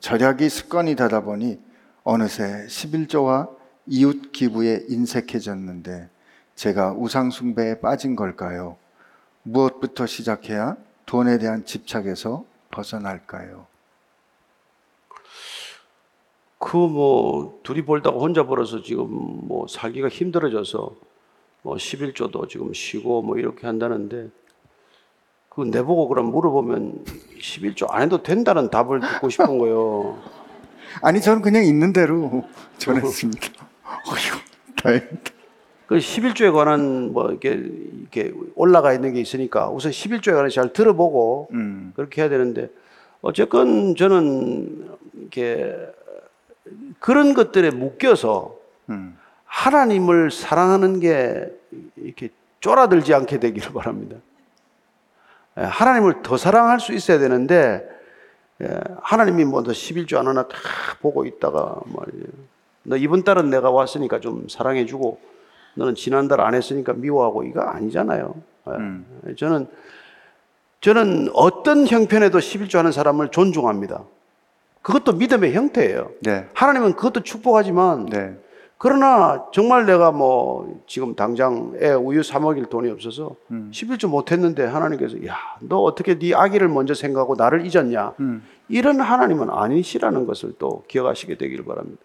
[0.00, 1.58] 절약이 습관이 되다 보니
[2.04, 3.48] 어느새 11조와
[3.86, 6.10] 이웃 기부에 인색해졌는데
[6.54, 8.76] 제가 우상숭배에 빠진 걸까요?
[9.42, 10.76] 무엇부터 시작해야
[11.08, 13.66] 돈에 대한 집착에서 벗어날까요?
[16.58, 19.06] 그 뭐 둘이 벌다가 혼자 벌어서 지금
[19.46, 20.94] 뭐 살기가 힘들어져서
[21.62, 24.28] 뭐 11조도 지금 쉬고 뭐 이렇게 한다는데
[25.48, 27.04] 그 내보고 그럼 물어보면
[27.40, 30.18] 11조 안 해도 된다는 답을 듣고 싶은 거예요.
[31.02, 32.44] 아니 저는 그냥 있는 대로
[32.76, 33.48] 전했습니다.
[34.06, 35.37] 어휴, 다행이다.
[35.88, 41.48] 그 11조에 관한 뭐 이렇게 이렇게 올라가 있는 게 있으니까 우선 11조에 관해 잘 들어보고
[41.52, 42.68] 음, 그렇게 해야 되는데
[43.22, 44.86] 어쨌건 저는
[45.18, 45.74] 이렇게
[46.98, 48.54] 그런 것들에 묶여서
[48.90, 49.16] 음,
[49.46, 51.50] 하나님을 사랑하는 게
[51.96, 52.28] 이렇게
[52.60, 54.18] 쫄아들지 않게 되기를 바랍니다.
[55.58, 57.88] 예, 하나님을 더 사랑할 수 있어야 되는데
[58.60, 60.58] 예, 하나님이 뭐더 11조 안 하나 다
[61.00, 62.26] 보고 있다가 말이에요.
[62.82, 65.37] 너 이번 달은 내가 왔으니까 좀 사랑해주고
[65.78, 68.34] 너는 지난달 안 했으니까 미워하고 이거 아니잖아요.
[69.28, 69.34] 예.
[69.36, 69.68] 저는
[70.80, 74.02] 저는 어떤 형편에도 11조 하는 사람을 존중합니다.
[74.82, 76.10] 그것도 믿음의 형태예요.
[76.20, 76.46] 네.
[76.54, 78.36] 하나님은 그것도 축복하지만 네.
[78.76, 84.64] 그러나 정말 내가 뭐 지금 당장 애 우유 사 먹일 돈이 없어서 11조 못 했는데
[84.64, 88.12] 하나님께서 야 너 어떻게 네 아기를 먼저 생각하고 나를 잊었냐
[88.68, 92.00] 이런 하나님은 아니시라는 것을 또 기억하시게 되기를 바랍니다.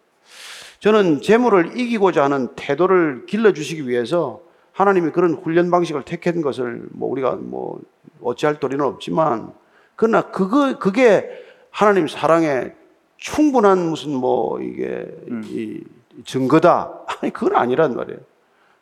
[0.84, 4.42] 저는 재물을 이기고자 하는 태도를 길러주시기 위해서
[4.74, 7.80] 하나님이 그런 훈련 방식을 택한 것을 뭐 우리가 뭐
[8.22, 9.54] 어찌할 도리는 없지만
[9.96, 11.30] 그러나 그거 그게
[11.70, 12.76] 하나님 사랑의
[13.16, 15.08] 충분한 무슨 뭐 이게
[15.46, 15.82] 이
[16.26, 18.20] 증거다 아니 그건 아니란 말이에요.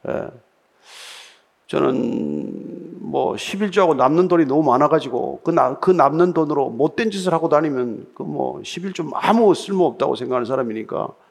[0.07, 0.27] 예.
[1.67, 7.47] 저는 뭐 11조하고 남는 돈이 너무 많아가지고 그, 나, 그 남는 돈으로 못된 짓을 하고
[7.47, 11.30] 다니면 그 뭐 11조 아무 쓸모 없다고 생각하는 사람이니까 예.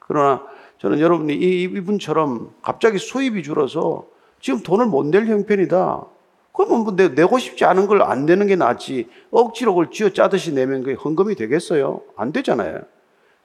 [0.00, 0.42] 그러나
[0.78, 4.06] 저는 여러분이 이- 이분처럼 갑자기 수입이 줄어서
[4.40, 6.04] 지금 돈을 못 낼 형편이다.
[6.52, 9.08] 그러면 뭐 내, 내고 싶지 않은 걸 안 내는 게 낫지.
[9.30, 12.02] 억지로 그걸 쥐어 짜듯이 내면 그게 헌금이 되겠어요?
[12.16, 12.80] 안 되잖아요.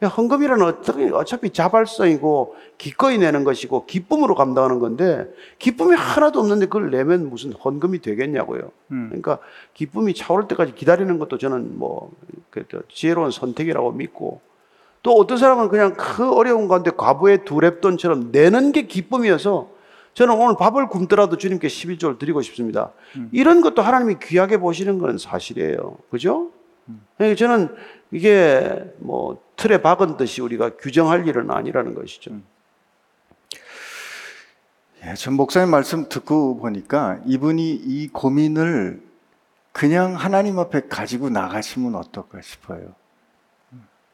[0.02, 5.28] 헌금이라는 어떻게 어차피 자발성이고 기꺼이 내는 것이고 기쁨으로 감당하는 건데
[5.58, 8.72] 기쁨이 하나도 없는데 그걸 내면 무슨 헌금이 되겠냐고요.
[9.10, 9.40] 그러니까
[9.74, 14.40] 기쁨이 차오를 때까지 기다리는 것도 저는 뭐그 지혜로운 선택이라고 믿고
[15.02, 19.70] 또 어떤 사람은 그냥 그 어려운 가운데 과부의 두 랩돈처럼 내는 게 기쁨이어서
[20.14, 22.92] 저는 오늘 밥을 굶더라도 주님께 11조를 드리고 싶습니다.
[23.32, 25.98] 이런 것도 하나님이 귀하게 보시는 건 사실이에요.
[26.12, 26.52] 그죠?
[27.18, 27.76] 그러니까 저는
[28.12, 32.32] 이게 뭐 틀에 박은 듯이 우리가 규정할 일은 아니라는 것이죠.
[35.06, 39.02] 예, 전 목사님 말씀 듣고 보니까 이분이 이 고민을
[39.72, 42.99] 그냥 하나님 앞에 가지고 나가시면 어떨까 싶어요.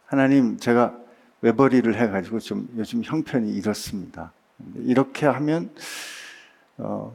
[0.06, 0.96] 하나님, 제가
[1.42, 4.32] 외벌이를 해가지고 좀 요즘 형편이 이렇습니다.
[4.78, 5.70] 이렇게 하면,
[6.78, 7.14] 어,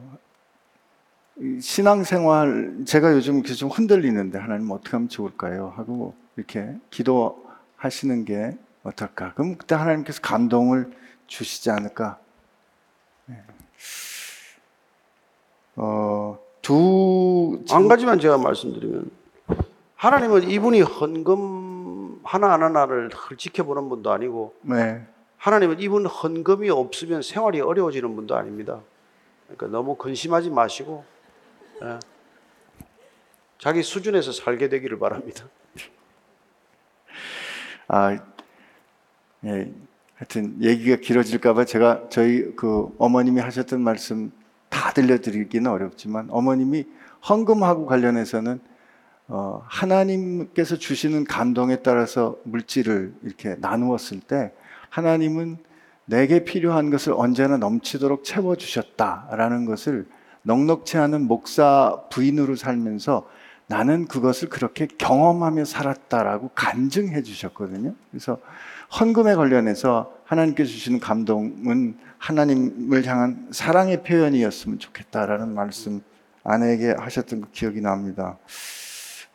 [1.37, 5.73] 이 신앙생활, 제가 요즘 이렇게 좀 흔들리는데 하나님 어떻게 하면 좋을까요?
[5.75, 9.33] 하고 이렇게 기도하시는 게 어떨까?
[9.33, 10.91] 그럼 그때 하나님께서 감동을
[11.27, 12.19] 주시지 않을까?
[15.75, 19.09] 어, 두, 한 가지만 제가 말씀드리면
[19.95, 21.60] 하나님은 이분이 헌금
[22.23, 25.05] 하나하나를 지켜보는 분도 아니고 네.
[25.37, 28.79] 하나님은 이분 헌금이 없으면 생활이 어려워지는 분도 아닙니다.
[29.47, 31.03] 그러니까 너무 근심하지 마시고
[31.83, 31.99] 예.
[33.57, 35.45] 자기 수준에서 살게 되기를 바랍니다.
[37.87, 38.17] 아,
[39.45, 39.71] 예.
[40.15, 44.31] 하여튼 얘기가 길어질까봐 제가 저희 그 어머님이 하셨던 말씀
[44.69, 46.85] 다 들려드리기는 어렵지만 어머님이
[47.27, 48.59] 헌금하고 관련해서는
[49.33, 54.51] 어, 하나님께서 주시는 감동에 따라서 물질을 이렇게 나누었을 때
[54.89, 55.57] 하나님은
[56.03, 60.05] 내게 필요한 것을 언제나 넘치도록 채워주셨다라는 것을
[60.41, 63.25] 넉넉치 않은 목사 부인으로 살면서
[63.67, 67.95] 나는 그것을 그렇게 경험하며 살았다라고 간증해 주셨거든요.
[68.11, 68.37] 그래서
[68.99, 76.01] 헌금에 관련해서 하나님께 주시는 감동은 하나님을 향한 사랑의 표현이었으면 좋겠다라는 말씀
[76.43, 78.37] 아내에게 하셨던 그 기억이 납니다.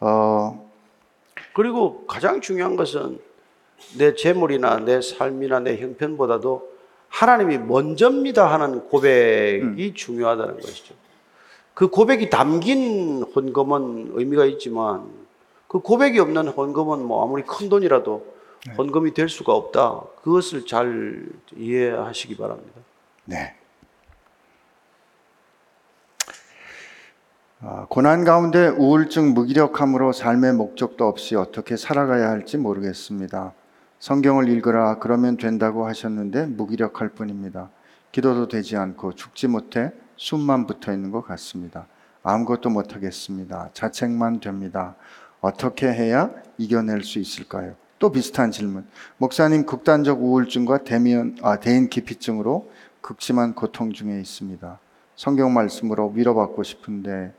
[0.00, 0.70] 어,
[1.52, 3.18] 그리고 가장 중요한 것은
[3.98, 6.76] 내 재물이나 내 삶이나 내 형편보다도
[7.08, 10.94] 하나님이 먼저입니다 하는 고백이 중요하다는 것이죠.
[11.74, 15.06] 그 고백이 담긴 헌금은 의미가 있지만
[15.68, 18.34] 그 고백이 없는 헌금은 뭐 아무리 큰 돈이라도
[18.78, 20.02] 헌금이 될 수가 없다.
[20.22, 21.26] 그것을 잘
[21.56, 22.80] 이해하시기 바랍니다.
[23.24, 23.54] 네.
[27.88, 33.54] 고난 가운데 우울증, 무기력함으로 삶의 목적도 없이 어떻게 살아가야 할지 모르겠습니다.
[33.98, 37.70] 성경을 읽으라 그러면 된다고 하셨는데 무기력할 뿐입니다.
[38.12, 41.88] 기도도 되지 않고 죽지 못해 숨만 붙어 있는 것 같습니다.
[42.22, 43.70] 아무것도 못하겠습니다.
[43.72, 44.94] 자책만 됩니다.
[45.40, 47.74] 어떻게 해야 이겨낼 수 있을까요?
[47.98, 48.86] 또 비슷한 질문.
[49.16, 54.78] 목사님 극단적 우울증과 대면 아, 대인 기피증으로 극심한 고통 중에 있습니다.
[55.16, 57.32] 성경 말씀으로 위로받고 싶은데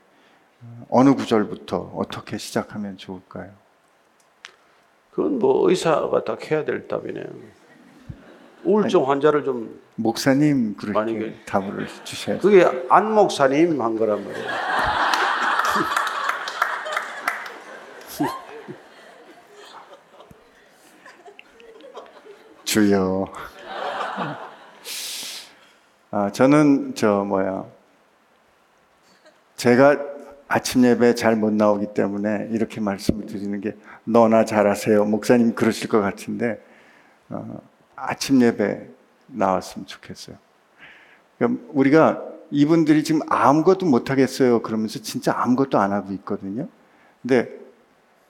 [0.68, 3.52] 어, 어느 구절부터 어떻게 시작하면 좋을까요?
[5.12, 7.26] 그건 뭐 의사가 딱 해야 될 답이네요.
[8.64, 14.48] 우울증 환자를 좀 목사님 그렇게 답을 주셔야 그게 안 목사님 한 거란 말이에요.
[22.66, 23.26] 주여.
[26.12, 27.66] 아, 저는 저 뭐야.
[29.56, 30.17] 제가
[30.48, 35.06] 아침 예배 잘 못 나오기 때문에 이렇게 말씀을 드리는 게 너나 잘하세요.
[35.06, 36.62] 목사님 그러실 것 같은데
[37.30, 37.60] 어,
[37.96, 38.88] 아침 예배
[39.28, 40.38] 나왔으면 좋겠어요.
[41.38, 44.62] 그러니까 우리가 이분들이 지금 아무것도 못 하겠어요.
[44.62, 46.68] 그러면서 진짜 아무것도 안 하고 있거든요.
[47.22, 47.50] 근데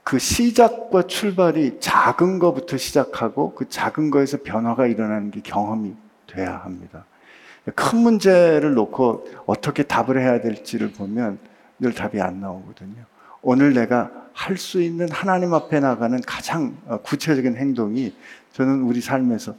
[0.04, 5.96] 그 시작과 출발이 작은 거부터 시작하고 그 작은 거에서 변화가 일어나는 게 경험이
[6.26, 7.06] 돼야 합니다.
[7.76, 11.38] 큰 문제를 놓고 어떻게 답을 해야 될지를 보면
[11.80, 13.06] 늘 답이 안 나오거든요.
[13.42, 18.14] 오늘 내가 할 수 있는 하나님 앞에 나가는 가장 어, 구체적인 행동이
[18.54, 19.56] 저는 우리 삶에서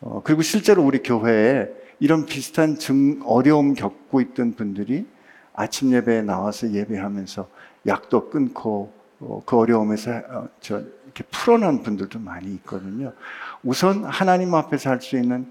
[0.00, 1.68] 어, 그리고 실제로 우리 교회에
[2.00, 5.06] 이런 비슷한 증 어려움 겪고 있던 분들이
[5.54, 7.48] 아침 예배에 나와서 예배하면서
[7.86, 13.12] 약도 끊고 어, 그 어려움에서 어, 저 이렇게 풀어난 분들도 많이 있거든요.
[13.62, 15.46] 우선 하나님 앞에서 할 수 있는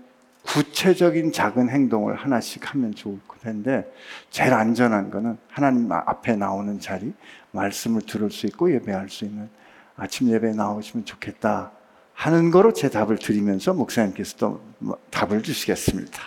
[0.50, 3.92] 구체적인 작은 행동을 하나씩 하면 좋을 텐데
[4.30, 7.14] 제일 안전한 거는 하나님 앞에 나오는 자리,
[7.52, 9.50] 말씀을 들을 수 있고 예배할 수 있는
[9.96, 11.72] 아침 예배에 나오시면 좋겠다
[12.14, 16.20] 하는 거로 제 답을 드리면서 목사님께서 또뭐 답을 주시겠습니다.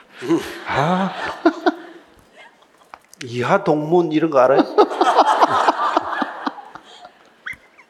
[0.69, 1.13] 아.
[3.25, 4.63] 이하 동문 이런 거 알아요?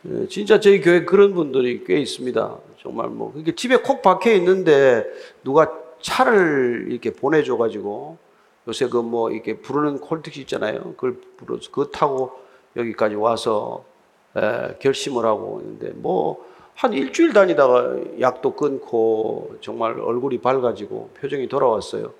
[0.06, 2.56] 예, 진짜 저희 교회 그런 분들이 꽤 있습니다.
[2.82, 5.04] 정말 뭐 이게 집에 콕 박혀 있는데
[5.44, 8.18] 누가 차를 이렇게 보내줘 가지고
[8.68, 10.94] 요새 그 뭐 이렇게 부르는 콜택시 있잖아요.
[10.96, 12.32] 그걸 불러서 그거 타고
[12.76, 13.84] 여기까지 와서
[14.36, 22.12] 에, 결심을 하고 있는데 뭐 한 일주일 다니다가 약도 끊고 정말 얼굴이 밝아지고 표정이 돌아왔어요.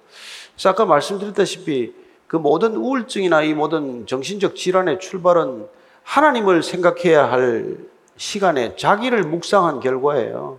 [0.55, 1.95] 그래서 아까 말씀드렸다시피
[2.27, 5.67] 그 모든 우울증이나 이 모든 정신적 질환의 출발은
[6.03, 7.77] 하나님을 생각해야 할
[8.17, 10.59] 시간에 자기를 묵상한 결과예요.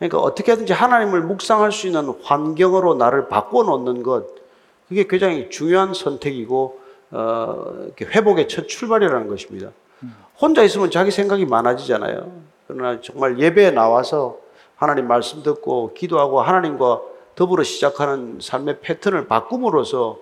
[0.00, 4.26] 그러니까 어떻게 하든지 하나님을 묵상할 수 있는 환경으로 나를 바꿔놓는 것,
[4.88, 6.80] 그게 굉장히 중요한 선택이고,
[7.12, 9.70] 어, 회복의 첫 출발이라는 것입니다.
[10.40, 12.32] 혼자 있으면 자기 생각이 많아지잖아요.
[12.66, 14.38] 그러나 정말 예배에 나와서
[14.74, 17.02] 하나님 말씀 듣고 기도하고 하나님과
[17.34, 20.18] 더불어 시작하는 삶의 패턴을 바꿈으로써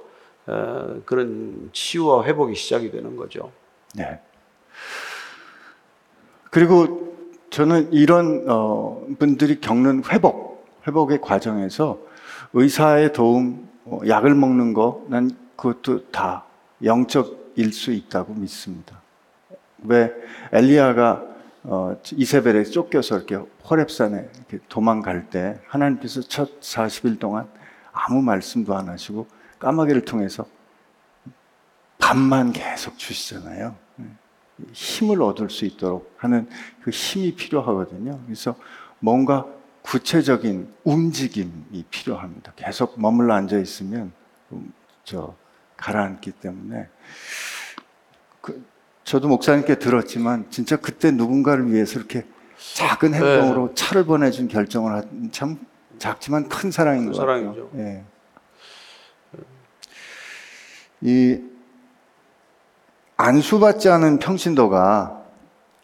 [0.47, 3.53] 어, 그런 치유와 회복이 시작이 되는 거죠.
[3.95, 4.19] 네.
[6.51, 7.08] 그리고
[7.51, 11.99] 저는 이런 어, 분들이 겪는 회복, 회복의 과정에서
[12.53, 16.45] 의사의 도움, 어, 약을 먹는 거, 난 그것도 다
[16.85, 19.01] 영적일 수 있다고 믿습니다.
[19.85, 20.13] 왜
[20.53, 21.25] 엘리야가
[21.65, 23.37] 어, 이세벨에 쫓겨서 이렇게
[23.69, 27.49] 호렙산에 이렇게 도망갈 때 하나님께서 첫 40일 동안
[27.93, 29.27] 아무 말씀도 안 하시고
[29.59, 30.47] 까마귀를 통해서
[31.99, 33.75] 밥만 계속 주시잖아요.
[34.73, 36.49] 힘을 얻을 수 있도록 하는
[36.83, 38.21] 그 힘이 필요하거든요.
[38.27, 38.57] 그래서
[39.01, 39.47] 뭔가
[39.83, 42.53] 구체적인 움직임이 필요합니다.
[42.57, 44.13] 계속 머물러 앉아 있으면
[44.53, 44.73] 음,
[45.05, 45.35] 저
[45.77, 46.89] 가라앉기 때문에
[48.41, 48.65] 그
[49.05, 52.27] 저도 목사님께 들었지만 진짜 그때 누군가를 위해서 이렇게
[52.75, 55.59] 작은 행동으로 차를 보내준 결정을 한 참
[55.99, 57.19] 작지만 큰 사랑인 큰 것.
[57.19, 57.71] 사랑이죠.
[57.77, 58.05] 예.
[61.01, 61.41] 이
[63.23, 65.25] 안수받지 않은 평신도가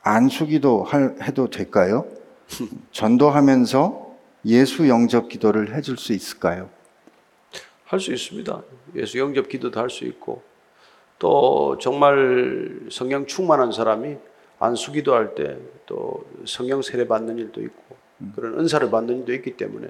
[0.02, 2.06] 안수기도 할- 해도 될까요?
[2.92, 4.14] 전도하면서
[4.46, 6.70] 예수 영접 기도를 해줄 수 있을까요?
[7.86, 8.62] 할 수 있습니다.
[8.94, 10.42] 예수 영접 기도도 할 수 있고
[11.18, 14.16] 또 정말 성령 충만한 사람이
[14.60, 17.96] 안수기도 할 때 또 성령 세례 받는 일도 있고
[18.36, 19.88] 그런 은사를 받는 일도 있기 때문에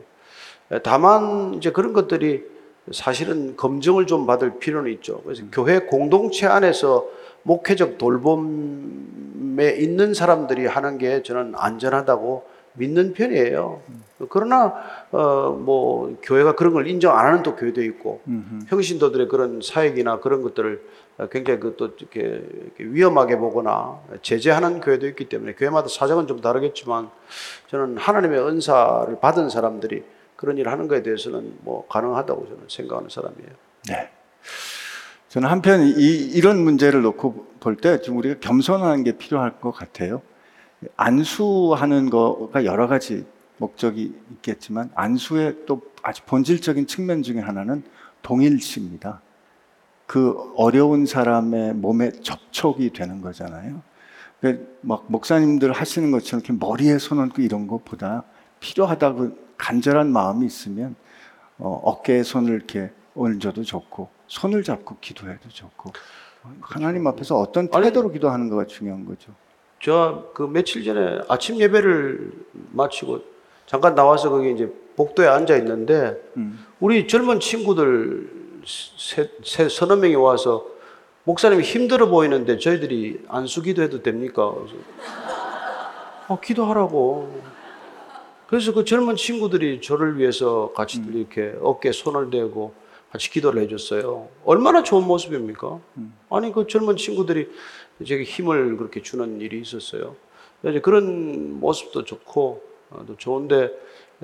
[0.82, 2.42] 다만 이제 그런 것들이
[2.90, 5.20] 사실은 검증을 좀 받을 필요는 있죠.
[5.24, 7.06] 그래서 교회 공동체 안에서
[7.44, 12.44] 목회적 돌봄에 있는 사람들이 하는 게 저는 안전하다고
[12.74, 13.80] 믿는 편이에요.
[14.28, 14.74] 그러나
[15.12, 18.20] 어 뭐 교회가 그런 걸 인정 안 하는 또 교회도 있고
[18.68, 20.82] 평신도들의 그런 사역이나 그런 것들을
[21.30, 27.08] 굉장히 그또 이렇게, 이렇게 위험하게 보거나 제재하는 교회도 있기 때문에 교회마다 사정은 좀 다르겠지만
[27.68, 30.04] 저는 하나님의 은사를 받은 사람들이
[30.36, 33.50] 그런 일을 하는 것에 대해서는 뭐 가능하다고 저는 생각하는 사람이에요.
[33.88, 34.10] 네.
[35.34, 40.22] 저는 한편 이, 이런 문제를 놓고 볼 때 좀 우리가 겸손한 게 필요할 것 같아요.
[40.94, 47.82] 안수하는 거가 여러 가지 목적이 있겠지만 안수의 또 아주 본질적인 측면 중에 하나는
[48.22, 49.22] 동일시입니다.
[50.06, 53.82] 그 어려운 사람의 몸에 접촉이 되는 거잖아요.
[54.40, 58.22] 그막 목사님들 하시는 것처럼 이렇게 머리에 손 얹고 이런 것보다
[58.60, 60.94] 필요하다고 간절한 마음이 있으면
[61.58, 65.92] 어, 어깨에 손을 이렇게 얹어도 좋고 손을 잡고 기도해도 좋고
[66.60, 69.32] 하나님 앞에서 어떤 태도로 기도하는 거가 중요한 거죠.
[69.80, 72.32] 저 그 며칠 전에 아침 예배를
[72.72, 73.20] 마치고
[73.66, 76.16] 잠깐 나와서 거기 이제 복도에 앉아 있는데
[76.80, 78.30] 우리 젊은 친구들
[78.66, 80.66] 세, 세 서너 명이 와서
[81.24, 84.52] 목사님이 힘들어 보이는데 저희들이 안수 기도해도 됩니까?
[84.54, 84.74] 그래서
[86.28, 87.42] 어, 기도하라고.
[88.46, 92.74] 그래서 그 젊은 친구들이 저를 위해서 같이 이렇게 어깨에 손을 대고
[93.14, 94.28] 같이 기도를 해줬어요.
[94.44, 95.78] 얼마나 좋은 모습입니까?
[96.30, 97.48] 아니 그 젊은 친구들이
[98.04, 100.16] 제게 힘을 그렇게 주는 일이 있었어요.
[100.64, 102.60] 이제 그런 모습도 좋고
[102.90, 103.70] 어, 또 좋은데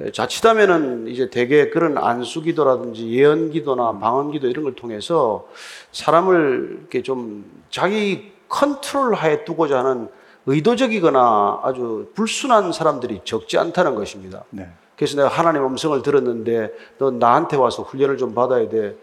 [0.00, 5.46] 에, 자칫하면은 이제 대개 그런 안수기도라든지 예언기도나 방언기도 이런 걸 통해서
[5.92, 10.08] 사람을 이렇게 좀 자기 컨트롤 하에 두고자 하는
[10.46, 14.42] 의도적이거나 아주 불순한 사람들이 적지 않다는 것입니다.
[14.50, 14.68] 네.
[15.00, 18.94] 그래서 내가 하나님 음성을 들었는데 너 나한테 와서 훈련을 좀 받아야 돼.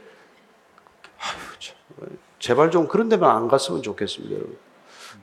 [1.59, 1.75] 참,
[2.37, 4.57] 제발 좀 그런 데만 안 갔으면 좋겠습니다, 여러분.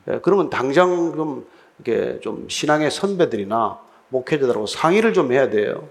[0.09, 1.47] 예, 그러면 당장 좀
[1.79, 3.79] 이렇게 좀 신앙의 선배들이나
[4.09, 5.87] 목회자들하고 상의를 좀 해야 돼요.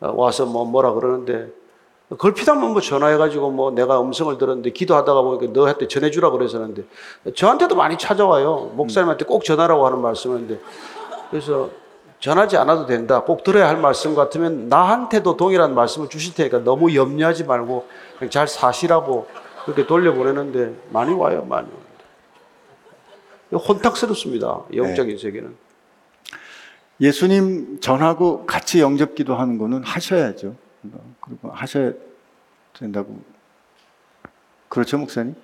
[0.00, 1.48] 어, 와서 뭐 뭐라 그러는데
[2.18, 6.82] 걸핏하면 뭐 전화해가지고 뭐 내가 음성을 들었는데 기도하다가 보니까 너한테 전해주라 그래서는데
[7.36, 8.72] 저한테도 많이 찾아와요.
[8.74, 10.58] 목사님한테 꼭 전하라고 하는 말씀인데
[11.30, 11.70] 그래서
[12.20, 13.22] 전하지 않아도 된다.
[13.22, 17.88] 꼭 들어야 할 말씀 같으면 나한테도 동일한 말씀을 주실 테니까 너무 염려하지 말고
[18.18, 19.26] 그냥 잘 사시라고
[19.64, 21.80] 그렇게 돌려보내는데 많이 와요, 많이 와요.
[23.52, 24.60] 혼탁스럽습니다.
[24.74, 25.56] 영적인 세계는.
[27.00, 30.54] 예수님 전하고 같이 영접 기도하는 거는 하셔야죠.
[31.20, 31.92] 그리고 하셔야
[32.78, 33.18] 된다고.
[34.68, 35.34] 그렇죠, 목사님?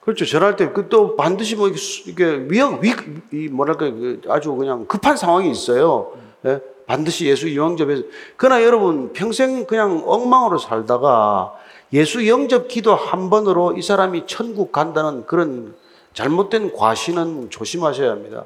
[0.00, 0.24] 그렇죠.
[0.24, 6.12] 전할 때그또 반드시 뭐 이게 위험 위이 뭐랄까 그 아주 그냥 급한 상황이 있어요.
[6.46, 6.60] 예?
[6.86, 8.02] 반드시 예수 영접해서
[8.36, 11.54] 그러나 여러분 평생 그냥 엉망으로 살다가
[11.92, 15.74] 예수 영접 기도 한 번으로 이 사람이 천국 간다는 그런
[16.14, 18.44] 잘못된 과신은 조심하셔야 합니다.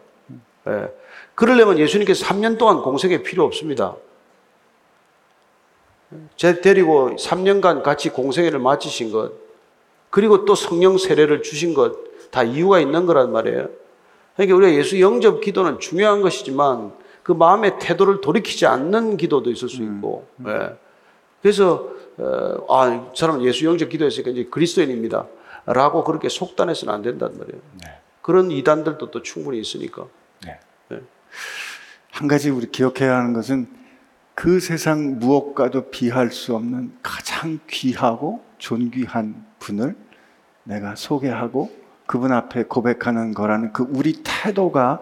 [0.66, 0.88] 예.
[1.34, 3.96] 그러려면 예수님께서 3년 동안 공생에 필요 없습니다.
[6.36, 9.32] 제 데리고 3년간 같이 공생애를 마치신 것,
[10.14, 12.04] 그리고 또 성령 세례를 주신 것
[12.34, 13.68] 다 이유가 있는 거란 말이에요.
[14.34, 16.92] 그러니까 우리가 예수 영접 기도는 중요한 것이지만
[17.22, 20.76] 그 마음의 태도를 돌이키지 않는 기도도 있을 수 있고, 예.
[21.40, 25.26] 그래서 어, 아, 이 사람은 예수 영접 기도했으니까 이제 그리스도인입니다.
[25.66, 27.60] 라고 그렇게 속단해서는 안 된단 말이에요.
[28.20, 30.06] 그런 이단들도 또 충분히 있으니까.
[32.10, 33.68] 한 가지 우리 기억해야 하는 것은
[34.34, 39.94] 그 세상 무엇과도 비할 수 없는 가장 귀하고 존귀한 분을
[40.64, 41.70] 내가 소개하고
[42.06, 45.00] 그분 앞에 고백하는 거라는 그 우리 태도가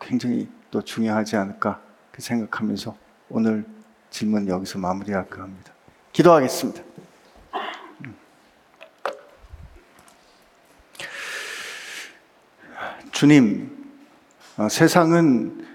[0.00, 1.80] 굉장히 또 중요하지 않을까
[2.12, 2.96] 그 생각하면서
[3.30, 3.64] 오늘
[4.10, 5.72] 질문 여기서 마무리할까 합니다.
[6.12, 6.82] 기도하겠습니다.
[13.12, 13.92] 주님,
[14.56, 15.66] 어, 세상은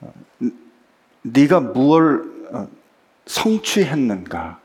[0.00, 0.12] 어,
[1.22, 2.68] 네가 무엇을 어,
[3.24, 4.60] 성취했는가?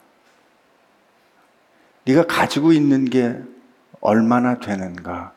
[2.03, 3.41] 네가 가지고 있는 게
[4.01, 5.33] 얼마나 되는가?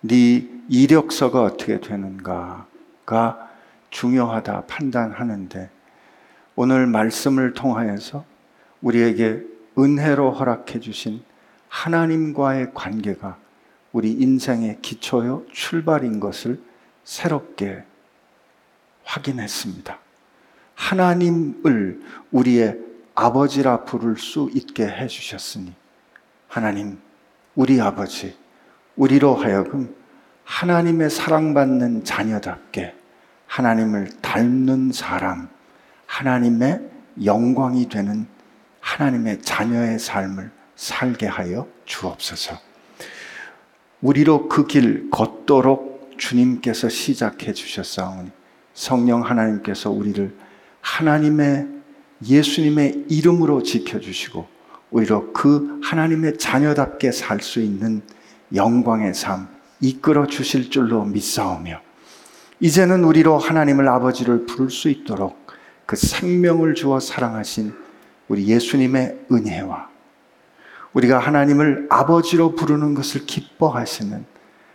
[0.00, 3.50] 네 이력서가 어떻게 되는가가
[3.90, 5.70] 중요하다 판단하는데
[6.56, 8.24] 오늘 말씀을 통하여서
[8.82, 9.42] 우리에게
[9.78, 11.22] 은혜로 허락해 주신
[11.68, 13.38] 하나님과의 관계가
[13.92, 16.60] 우리 인생의 기초요 출발인 것을
[17.04, 17.84] 새롭게
[19.04, 19.98] 확인했습니다.
[20.74, 22.78] 하나님을 우리의
[23.14, 25.72] 아버지라 부를 수 있게 해 주셨으니
[26.54, 26.98] 하나님
[27.56, 28.36] 우리 아버지
[28.94, 29.92] 우리로 하여금
[30.44, 32.94] 하나님의 사랑받는 자녀답게
[33.48, 35.48] 하나님을 닮는 사람
[36.06, 36.80] 하나님의
[37.24, 38.28] 영광이 되는
[38.78, 42.56] 하나님의 자녀의 삶을 살게 하여 주옵소서.
[44.00, 48.30] 우리로 그 길 걷도록 주님께서 시작해 주셨사오니
[48.74, 50.32] 성령 하나님께서 우리를
[50.82, 51.66] 하나님의
[52.24, 54.53] 예수님의 이름으로 지켜주시고
[54.94, 58.00] 오히려 그 하나님의 자녀답게 살 수 있는
[58.54, 59.48] 영광의 삶
[59.80, 61.80] 이끌어 주실 줄로 믿사오며
[62.60, 65.36] 이제는 우리로 하나님을 아버지를 부를 수 있도록
[65.84, 67.74] 그 생명을 주어 사랑하신
[68.28, 69.88] 우리 예수님의 은혜와
[70.92, 74.24] 우리가 하나님을 아버지로 부르는 것을 기뻐하시는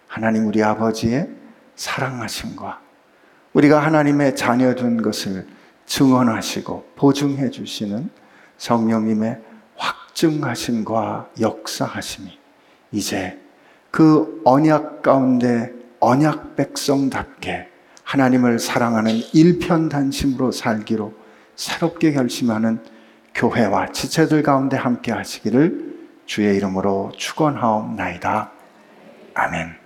[0.07, 1.29] 하나님 우리 아버지의
[1.77, 2.81] 사랑하심과
[3.53, 5.47] 우리가 하나님의 자녀된 것을
[5.85, 8.09] 증언하시고 보증해 주시는
[8.57, 9.48] 성령님의
[10.19, 12.37] 확증하심과 역사하심이
[12.91, 13.39] 이제
[13.91, 17.69] 그 언약 가운데 언약 백성답게
[18.03, 21.13] 하나님을 사랑하는 일편단심으로 살기로
[21.55, 22.83] 새롭게 결심하는
[23.33, 25.89] 교회와 지체들 가운데 함께 하시기를
[26.25, 28.51] 주의 이름으로 축원하옵나이다.
[29.35, 29.78] 아멘.